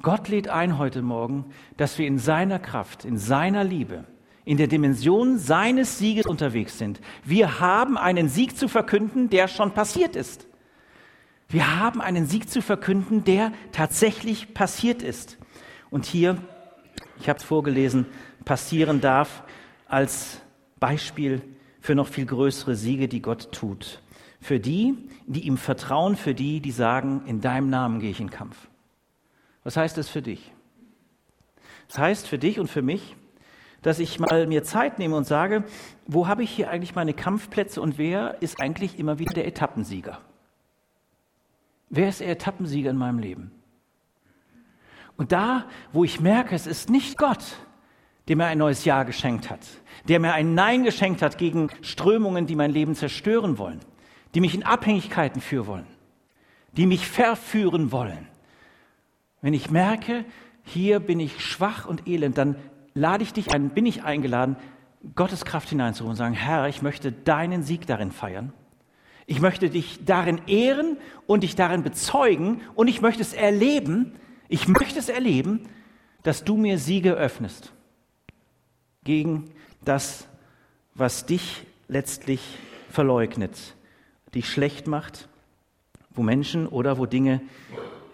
Gott 0.02 0.28
lädt 0.28 0.48
ein 0.48 0.78
heute 0.78 1.02
Morgen, 1.02 1.46
dass 1.76 1.98
wir 1.98 2.06
in 2.06 2.18
seiner 2.18 2.58
Kraft, 2.58 3.04
in 3.04 3.16
seiner 3.16 3.64
Liebe, 3.64 4.04
in 4.44 4.58
der 4.58 4.66
Dimension 4.66 5.38
seines 5.38 5.98
Sieges 5.98 6.26
unterwegs 6.26 6.78
sind. 6.78 7.00
Wir 7.24 7.60
haben 7.60 7.96
einen 7.96 8.28
Sieg 8.28 8.58
zu 8.58 8.68
verkünden, 8.68 9.30
der 9.30 9.48
schon 9.48 9.72
passiert 9.72 10.16
ist. 10.16 10.46
Wir 11.48 11.80
haben 11.80 12.00
einen 12.00 12.26
Sieg 12.26 12.50
zu 12.50 12.60
verkünden, 12.60 13.24
der 13.24 13.52
tatsächlich 13.72 14.52
passiert 14.52 15.02
ist 15.02 15.38
und 15.90 16.04
hier, 16.04 16.36
ich 17.20 17.28
habe 17.28 17.38
es 17.38 17.44
vorgelesen, 17.44 18.06
passieren 18.44 19.00
darf 19.00 19.44
als 19.86 20.40
Beispiel 20.80 21.40
für 21.80 21.94
noch 21.94 22.08
viel 22.08 22.26
größere 22.26 22.74
Siege, 22.74 23.08
die 23.08 23.22
Gott 23.22 23.52
tut. 23.52 24.02
Für 24.44 24.60
die, 24.60 24.94
die 25.26 25.46
ihm 25.46 25.56
vertrauen, 25.56 26.16
für 26.16 26.34
die, 26.34 26.60
die 26.60 26.70
sagen, 26.70 27.22
in 27.24 27.40
deinem 27.40 27.70
Namen 27.70 27.98
gehe 27.98 28.10
ich 28.10 28.20
in 28.20 28.28
Kampf. 28.28 28.68
Was 29.62 29.78
heißt 29.78 29.96
das 29.96 30.10
für 30.10 30.20
dich? 30.20 30.52
Das 31.88 31.96
heißt 31.96 32.28
für 32.28 32.36
dich 32.36 32.60
und 32.60 32.68
für 32.68 32.82
mich, 32.82 33.16
dass 33.80 34.00
ich 34.00 34.20
mal 34.20 34.46
mir 34.46 34.62
Zeit 34.62 34.98
nehme 34.98 35.16
und 35.16 35.26
sage, 35.26 35.64
wo 36.06 36.28
habe 36.28 36.42
ich 36.42 36.50
hier 36.50 36.68
eigentlich 36.68 36.94
meine 36.94 37.14
Kampfplätze 37.14 37.80
und 37.80 37.96
wer 37.96 38.42
ist 38.42 38.60
eigentlich 38.60 38.98
immer 38.98 39.18
wieder 39.18 39.32
der 39.32 39.46
Etappensieger? 39.46 40.20
Wer 41.88 42.10
ist 42.10 42.20
der 42.20 42.28
Etappensieger 42.28 42.90
in 42.90 42.98
meinem 42.98 43.20
Leben? 43.20 43.50
Und 45.16 45.32
da, 45.32 45.64
wo 45.90 46.04
ich 46.04 46.20
merke, 46.20 46.54
es 46.54 46.66
ist 46.66 46.90
nicht 46.90 47.16
Gott, 47.16 47.56
der 48.28 48.36
mir 48.36 48.44
ein 48.44 48.58
neues 48.58 48.84
Ja 48.84 49.04
geschenkt 49.04 49.48
hat, 49.48 49.66
der 50.06 50.20
mir 50.20 50.34
ein 50.34 50.52
Nein 50.54 50.84
geschenkt 50.84 51.22
hat 51.22 51.38
gegen 51.38 51.70
Strömungen, 51.80 52.46
die 52.46 52.56
mein 52.56 52.72
Leben 52.72 52.94
zerstören 52.94 53.56
wollen, 53.56 53.80
die 54.34 54.40
mich 54.40 54.54
in 54.54 54.64
Abhängigkeiten 54.64 55.40
führen 55.40 55.66
wollen, 55.66 55.86
die 56.72 56.86
mich 56.86 57.06
verführen 57.06 57.92
wollen. 57.92 58.26
Wenn 59.40 59.54
ich 59.54 59.70
merke, 59.70 60.24
hier 60.64 61.00
bin 61.00 61.20
ich 61.20 61.44
schwach 61.44 61.86
und 61.86 62.08
elend, 62.08 62.38
dann 62.38 62.56
lade 62.94 63.22
ich 63.22 63.32
dich 63.32 63.52
ein, 63.52 63.70
bin 63.70 63.86
ich 63.86 64.02
eingeladen, 64.02 64.56
Gottes 65.14 65.44
Kraft 65.44 65.68
hineinzuholen 65.68 66.12
und 66.12 66.16
sagen, 66.16 66.34
Herr, 66.34 66.68
ich 66.68 66.80
möchte 66.80 67.12
deinen 67.12 67.62
Sieg 67.62 67.86
darin 67.86 68.10
feiern. 68.10 68.52
Ich 69.26 69.40
möchte 69.40 69.70
dich 69.70 70.04
darin 70.04 70.40
ehren 70.46 70.96
und 71.26 71.42
dich 71.42 71.56
darin 71.56 71.82
bezeugen 71.82 72.60
und 72.74 72.88
ich 72.88 73.00
möchte 73.00 73.22
es 73.22 73.32
erleben, 73.32 74.14
ich 74.48 74.68
möchte 74.68 74.98
es 74.98 75.08
erleben, 75.08 75.68
dass 76.22 76.44
du 76.44 76.56
mir 76.56 76.78
Siege 76.78 77.12
öffnest 77.12 77.72
gegen 79.02 79.50
das, 79.84 80.26
was 80.94 81.26
dich 81.26 81.66
letztlich 81.88 82.40
verleugnet, 82.90 83.74
dich 84.34 84.48
schlecht 84.48 84.86
macht, 84.86 85.28
wo 86.10 86.22
Menschen 86.22 86.66
oder 86.66 86.98
wo 86.98 87.06
Dinge 87.06 87.40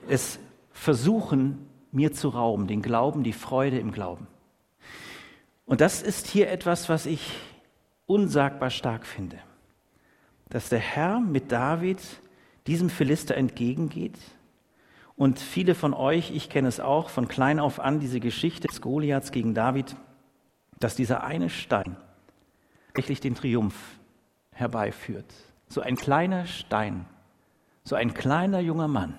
es 0.09 0.39
versuchen, 0.73 1.67
mir 1.93 2.13
zu 2.13 2.29
rauben, 2.29 2.67
den 2.67 2.83
Glauben, 2.83 3.23
die 3.23 3.33
Freude 3.33 3.79
im 3.79 3.93
Glauben. 3.93 4.27
Und 5.67 5.81
das 5.81 6.03
ist 6.03 6.27
hier 6.27 6.51
etwas, 6.51 6.89
was 6.89 7.07
ich 7.07 7.33
unsagbar 8.07 8.71
stark 8.71 9.07
finde, 9.07 9.39
dass 10.49 10.69
der 10.69 10.79
Herr 10.79 11.21
mit 11.21 11.53
David 11.53 12.01
diesem 12.67 12.91
Philister 12.91 13.37
entgegengeht 13.37 14.19
und 15.17 15.39
viele 15.39 15.75
von 15.75 15.95
euch, 15.95 16.31
ich 16.31 16.49
kenne 16.49 16.69
es 16.69 16.81
auch 16.81 17.11
von 17.11 17.29
klein 17.29 17.61
auf 17.61 17.79
an, 17.79 18.01
diese 18.01 18.21
Geschichte 18.21 18.67
des 18.69 18.81
Goliaths 18.81 19.33
gegen 19.33 19.55
David, 19.55 19.95
dass 20.79 20.97
dieser 20.97 21.23
eine 21.25 21.51
Stein 21.51 21.97
tatsächlich 22.87 23.21
den 23.21 23.35
Triumph 23.35 23.77
herbeiführt. 24.53 25.33
So 25.71 25.81
ein 25.81 25.95
kleiner 25.95 26.47
Stein, 26.47 27.07
so 27.85 27.95
ein 27.95 28.13
kleiner 28.13 28.59
junger 28.59 28.89
Mann. 28.89 29.15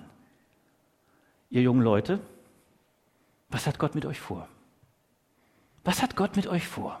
Ihr 1.48 1.62
jungen 1.62 1.80
Leute, 1.80 2.20
was 3.48 3.66
hat 3.66 3.78
Gott 3.78 3.94
mit 3.94 4.04
euch 4.04 4.20
vor? 4.20 4.46
Was 5.82 6.02
hat 6.02 6.14
Gott 6.14 6.36
mit 6.36 6.46
euch 6.46 6.68
vor? 6.68 7.00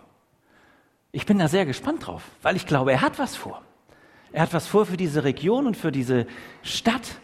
Ich 1.12 1.26
bin 1.26 1.38
da 1.38 1.48
sehr 1.48 1.66
gespannt 1.66 2.06
drauf, 2.06 2.24
weil 2.40 2.56
ich 2.56 2.66
glaube, 2.66 2.92
er 2.92 3.02
hat 3.02 3.18
was 3.18 3.36
vor. 3.36 3.62
Er 4.32 4.40
hat 4.40 4.54
was 4.54 4.66
vor 4.66 4.86
für 4.86 4.96
diese 4.96 5.22
Region 5.22 5.66
und 5.66 5.76
für 5.76 5.92
diese 5.92 6.26
Stadt, 6.62 7.20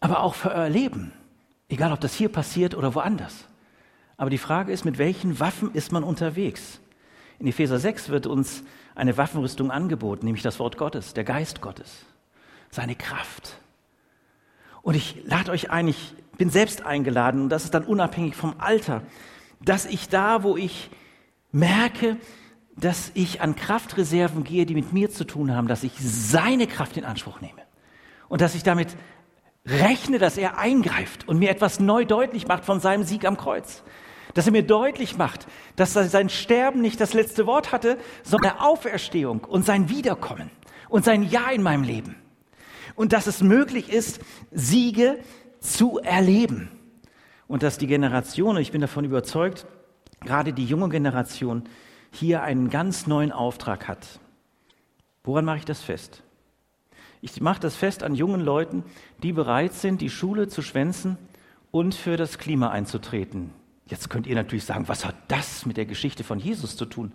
aber 0.00 0.20
auch 0.22 0.34
für 0.34 0.50
euer 0.50 0.70
Leben. 0.70 1.12
Egal, 1.68 1.92
ob 1.92 2.00
das 2.00 2.14
hier 2.14 2.30
passiert 2.30 2.74
oder 2.74 2.94
woanders. 2.94 3.46
Aber 4.16 4.30
die 4.30 4.38
Frage 4.38 4.72
ist, 4.72 4.86
mit 4.86 4.96
welchen 4.96 5.38
Waffen 5.38 5.74
ist 5.74 5.92
man 5.92 6.02
unterwegs? 6.02 6.80
In 7.42 7.48
Epheser 7.48 7.80
6 7.80 8.10
wird 8.10 8.28
uns 8.28 8.62
eine 8.94 9.16
Waffenrüstung 9.16 9.72
angeboten, 9.72 10.26
nämlich 10.26 10.44
das 10.44 10.60
Wort 10.60 10.76
Gottes, 10.76 11.12
der 11.12 11.24
Geist 11.24 11.60
Gottes, 11.60 12.06
seine 12.70 12.94
Kraft. 12.94 13.56
Und 14.80 14.94
ich 14.94 15.24
lade 15.24 15.50
euch 15.50 15.68
ein, 15.68 15.88
ich 15.88 16.14
bin 16.38 16.50
selbst 16.50 16.86
eingeladen, 16.86 17.42
und 17.42 17.48
das 17.48 17.64
ist 17.64 17.74
dann 17.74 17.82
unabhängig 17.82 18.36
vom 18.36 18.54
Alter, 18.58 19.02
dass 19.60 19.86
ich 19.86 20.08
da, 20.08 20.44
wo 20.44 20.56
ich 20.56 20.88
merke, 21.50 22.16
dass 22.76 23.10
ich 23.14 23.40
an 23.40 23.56
Kraftreserven 23.56 24.44
gehe, 24.44 24.64
die 24.64 24.76
mit 24.76 24.92
mir 24.92 25.10
zu 25.10 25.24
tun 25.24 25.52
haben, 25.52 25.66
dass 25.66 25.82
ich 25.82 25.94
seine 25.98 26.68
Kraft 26.68 26.96
in 26.96 27.04
Anspruch 27.04 27.40
nehme. 27.40 27.62
Und 28.28 28.40
dass 28.40 28.54
ich 28.54 28.62
damit 28.62 28.96
rechne, 29.66 30.20
dass 30.20 30.38
er 30.38 30.58
eingreift 30.58 31.26
und 31.26 31.40
mir 31.40 31.50
etwas 31.50 31.80
neu 31.80 32.04
deutlich 32.04 32.46
macht 32.46 32.64
von 32.64 32.78
seinem 32.78 33.02
Sieg 33.02 33.24
am 33.24 33.36
Kreuz. 33.36 33.82
Dass 34.34 34.46
er 34.46 34.52
mir 34.52 34.62
deutlich 34.62 35.16
macht, 35.16 35.46
dass 35.76 35.92
sein 35.92 36.28
Sterben 36.28 36.80
nicht 36.80 37.00
das 37.00 37.14
letzte 37.14 37.46
Wort 37.46 37.72
hatte, 37.72 37.98
sondern 38.22 38.58
Auferstehung 38.58 39.44
und 39.44 39.64
sein 39.64 39.88
Wiederkommen 39.88 40.50
und 40.88 41.04
sein 41.04 41.22
Ja 41.22 41.50
in 41.50 41.62
meinem 41.62 41.82
Leben. 41.82 42.16
Und 42.94 43.12
dass 43.12 43.26
es 43.26 43.42
möglich 43.42 43.92
ist, 43.92 44.20
Siege 44.50 45.18
zu 45.60 45.98
erleben. 45.98 46.70
Und 47.46 47.62
dass 47.62 47.78
die 47.78 47.86
Generation, 47.86 48.56
ich 48.56 48.72
bin 48.72 48.80
davon 48.80 49.04
überzeugt, 49.04 49.66
gerade 50.20 50.52
die 50.52 50.64
junge 50.64 50.88
Generation 50.88 51.64
hier 52.10 52.42
einen 52.42 52.70
ganz 52.70 53.06
neuen 53.06 53.32
Auftrag 53.32 53.88
hat. 53.88 54.20
Woran 55.24 55.44
mache 55.44 55.58
ich 55.58 55.64
das 55.64 55.82
fest? 55.82 56.22
Ich 57.20 57.40
mache 57.40 57.60
das 57.60 57.76
fest 57.76 58.02
an 58.02 58.14
jungen 58.14 58.40
Leuten, 58.40 58.84
die 59.22 59.32
bereit 59.32 59.74
sind, 59.74 60.00
die 60.00 60.10
Schule 60.10 60.48
zu 60.48 60.60
schwänzen 60.60 61.16
und 61.70 61.94
für 61.94 62.16
das 62.16 62.38
Klima 62.38 62.70
einzutreten. 62.70 63.52
Jetzt 63.92 64.08
könnt 64.08 64.26
ihr 64.26 64.34
natürlich 64.34 64.64
sagen, 64.64 64.88
was 64.88 65.04
hat 65.04 65.16
das 65.28 65.66
mit 65.66 65.76
der 65.76 65.84
Geschichte 65.84 66.24
von 66.24 66.38
Jesus 66.38 66.78
zu 66.78 66.86
tun? 66.86 67.12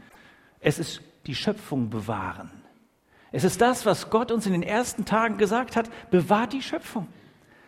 Es 0.60 0.78
ist 0.78 1.02
die 1.26 1.34
Schöpfung 1.34 1.90
bewahren. 1.90 2.52
Es 3.32 3.44
ist 3.44 3.62
das, 3.62 3.88
was 3.88 4.12
Gott 4.12 4.32
uns 4.32 4.46
in 4.46 4.52
den 4.52 4.62
ersten 4.62 5.04
Tagen 5.04 5.40
gesagt 5.40 5.76
hat, 5.76 5.90
bewahrt 6.12 6.54
die 6.54 6.62
Schöpfung. 6.62 7.08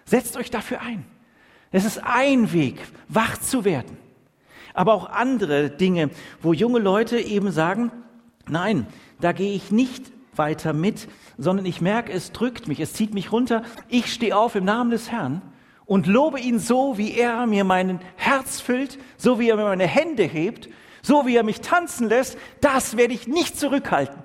Setzt 0.06 0.38
euch 0.38 0.52
dafür 0.52 0.82
ein. 0.82 1.06
Es 1.72 1.86
ist 1.86 2.04
ein 2.04 2.54
Weg, 2.54 2.78
wach 3.08 3.40
zu 3.40 3.66
werden. 3.66 3.98
Aber 4.76 4.94
auch 4.94 5.10
andere 5.10 5.72
Dinge, 5.72 6.12
wo 6.44 6.54
junge 6.54 6.78
Leute 6.78 7.20
eben 7.20 7.50
sagen, 7.50 7.92
nein, 8.48 8.86
da 9.20 9.32
gehe 9.32 9.56
ich 9.56 9.72
nicht 9.72 10.12
weiter 10.36 10.72
mit, 10.72 11.08
sondern 11.36 11.66
ich 11.66 11.82
merke, 11.82 12.12
es 12.12 12.32
drückt 12.32 12.68
mich, 12.68 12.80
es 12.80 12.94
zieht 12.94 13.16
mich 13.16 13.32
runter. 13.32 13.64
Ich 13.88 14.14
stehe 14.14 14.38
auf 14.38 14.54
im 14.54 14.66
Namen 14.66 14.92
des 14.92 15.10
Herrn 15.10 15.42
und 15.90 16.06
lobe 16.06 16.40
ihn 16.40 16.60
so, 16.60 17.00
wie 17.00 17.16
er 17.16 17.48
mir 17.48 17.64
mein 17.64 18.00
Herz 18.16 18.62
füllt, 18.62 19.00
so 19.18 19.40
wie 19.40 19.50
er 19.50 19.56
mir 19.56 19.64
meine 19.64 19.88
Hände 19.88 20.22
hebt, 20.22 20.70
so 21.02 21.26
wie 21.26 21.36
er 21.36 21.42
mich 21.42 21.62
tanzen 21.62 22.08
lässt. 22.08 22.38
Das 22.62 22.96
werde 22.96 23.16
ich 23.16 23.28
nicht 23.28 23.60
zurückhalten, 23.60 24.22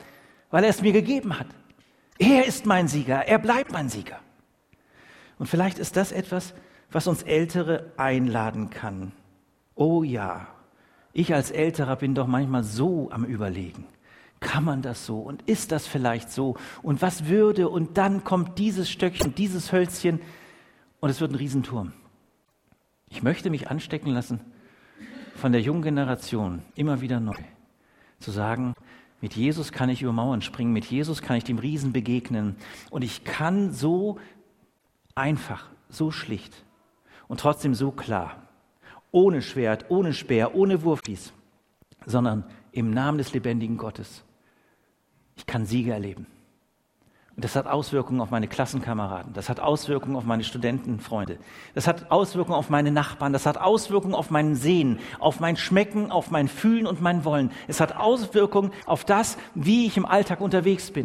weil 0.50 0.62
er 0.62 0.68
es 0.68 0.82
mir 0.82 0.92
gegeben 0.92 1.38
hat. 1.38 1.46
Er 2.18 2.44
ist 2.44 2.66
mein 2.66 2.86
Sieger, 2.86 3.26
er 3.26 3.38
bleibt 3.38 3.72
mein 3.72 3.88
Sieger. 3.88 4.20
Und 5.38 5.46
vielleicht 5.46 5.78
ist 5.78 5.96
das 5.96 6.12
etwas, 6.12 6.52
was 6.92 7.06
uns 7.06 7.22
Ältere 7.22 7.92
einladen 7.96 8.68
kann. 8.68 9.12
Oh 9.74 10.02
ja, 10.02 10.46
ich 11.14 11.32
als 11.32 11.50
Älterer 11.50 11.96
bin 11.96 12.14
doch 12.14 12.26
manchmal 12.26 12.62
so 12.62 13.08
am 13.10 13.24
Überlegen. 13.24 13.86
Kann 14.38 14.64
man 14.64 14.82
das 14.82 15.06
so? 15.06 15.18
Und 15.20 15.40
ist 15.48 15.72
das 15.72 15.86
vielleicht 15.86 16.30
so? 16.30 16.56
Und 16.82 17.00
was 17.00 17.24
würde? 17.24 17.70
Und 17.70 17.96
dann 17.96 18.22
kommt 18.22 18.58
dieses 18.58 18.90
Stöckchen, 18.90 19.34
dieses 19.34 19.72
Hölzchen 19.72 20.20
und 21.04 21.10
es 21.10 21.20
wird 21.20 21.32
ein 21.32 21.34
Riesenturm. 21.36 21.92
Ich 23.10 23.22
möchte 23.22 23.50
mich 23.50 23.68
anstecken 23.68 24.10
lassen 24.10 24.40
von 25.34 25.52
der 25.52 25.60
jungen 25.60 25.82
Generation 25.82 26.62
immer 26.76 27.02
wieder 27.02 27.20
neu. 27.20 27.36
Zu 28.20 28.30
sagen, 28.30 28.72
mit 29.20 29.34
Jesus 29.34 29.70
kann 29.70 29.90
ich 29.90 30.00
über 30.00 30.14
Mauern 30.14 30.40
springen, 30.40 30.72
mit 30.72 30.86
Jesus 30.86 31.20
kann 31.20 31.36
ich 31.36 31.44
dem 31.44 31.58
Riesen 31.58 31.92
begegnen 31.92 32.56
und 32.88 33.04
ich 33.04 33.22
kann 33.22 33.70
so 33.70 34.18
Einfach, 35.14 35.68
so 35.90 36.10
schlicht 36.10 36.64
und 37.28 37.38
trotzdem 37.38 37.74
so 37.74 37.90
klar. 37.90 38.48
Ohne 39.10 39.42
Schwert, 39.42 39.90
ohne 39.90 40.14
Speer, 40.14 40.54
ohne 40.54 40.84
Wurfdies, 40.84 41.34
sondern 42.06 42.44
im 42.72 42.90
Namen 42.90 43.18
des 43.18 43.34
lebendigen 43.34 43.76
Gottes. 43.76 44.24
Ich 45.36 45.44
kann 45.44 45.66
Siege 45.66 45.92
erleben. 45.92 46.26
Und 47.36 47.44
das 47.44 47.56
hat 47.56 47.66
Auswirkungen 47.66 48.20
auf 48.20 48.30
meine 48.30 48.46
Klassenkameraden, 48.46 49.32
das 49.32 49.48
hat 49.48 49.58
Auswirkungen 49.58 50.14
auf 50.14 50.22
meine 50.22 50.44
Studentenfreunde, 50.44 51.38
das 51.74 51.88
hat 51.88 52.12
Auswirkungen 52.12 52.56
auf 52.56 52.70
meine 52.70 52.92
Nachbarn, 52.92 53.32
das 53.32 53.44
hat 53.44 53.58
Auswirkungen 53.58 54.14
auf 54.14 54.30
mein 54.30 54.54
Sehen, 54.54 55.00
auf 55.18 55.40
mein 55.40 55.56
Schmecken, 55.56 56.12
auf 56.12 56.30
mein 56.30 56.46
Fühlen 56.46 56.86
und 56.86 57.02
mein 57.02 57.24
Wollen. 57.24 57.50
Es 57.66 57.80
hat 57.80 57.96
Auswirkungen 57.96 58.70
auf 58.86 59.04
das, 59.04 59.36
wie 59.56 59.86
ich 59.86 59.96
im 59.96 60.06
Alltag 60.06 60.40
unterwegs 60.40 60.92
bin. 60.92 61.02